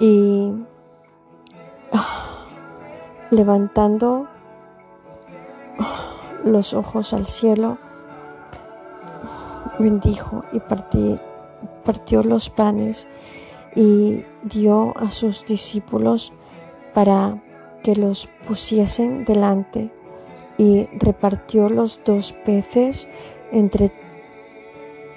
y 0.00 0.50
ah, 1.92 2.46
levantando 3.30 4.28
ah, 5.78 6.14
los 6.42 6.72
ojos 6.72 7.12
al 7.12 7.26
cielo, 7.26 7.76
bendijo 9.78 10.44
y 10.52 10.60
partió 11.84 12.22
los 12.22 12.48
panes 12.48 13.08
y 13.76 14.24
dio 14.42 14.94
a 14.96 15.10
sus 15.10 15.44
discípulos 15.44 16.32
para 16.94 17.42
que 17.82 17.94
los 17.94 18.26
pusiesen 18.46 19.24
delante 19.26 19.90
y 20.60 20.84
repartió 20.98 21.70
los 21.70 22.04
dos 22.04 22.34
peces 22.44 23.08
entre 23.50 23.90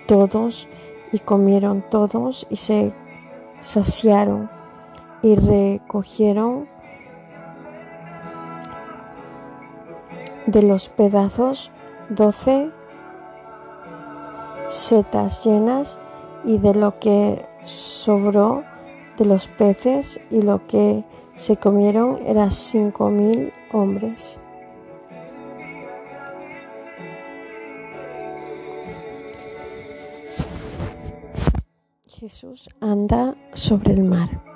todos 0.08 0.70
y 1.12 1.20
comieron 1.20 1.84
todos 1.90 2.48
y 2.50 2.56
se 2.56 2.94
saciaron 3.60 4.50
y 5.22 5.36
recogieron 5.36 6.70
de 10.46 10.62
los 10.62 10.88
pedazos 10.88 11.74
doce 12.08 12.72
setas 14.70 15.44
llenas 15.44 16.00
y 16.46 16.58
de 16.60 16.74
lo 16.74 17.00
que 17.00 17.46
sobró 17.66 18.64
de 19.18 19.26
los 19.26 19.50
peces 19.50 20.22
y 20.30 20.42
lo 20.42 20.66
que 20.68 21.04
se 21.36 21.58
comieron 21.58 22.18
era 22.26 22.50
cinco 22.50 23.10
mil 23.10 23.52
hombres. 23.74 24.40
Jesús 32.24 32.70
anda 32.80 33.36
sobre 33.54 33.92
el 33.92 34.06
mar. 34.06 34.53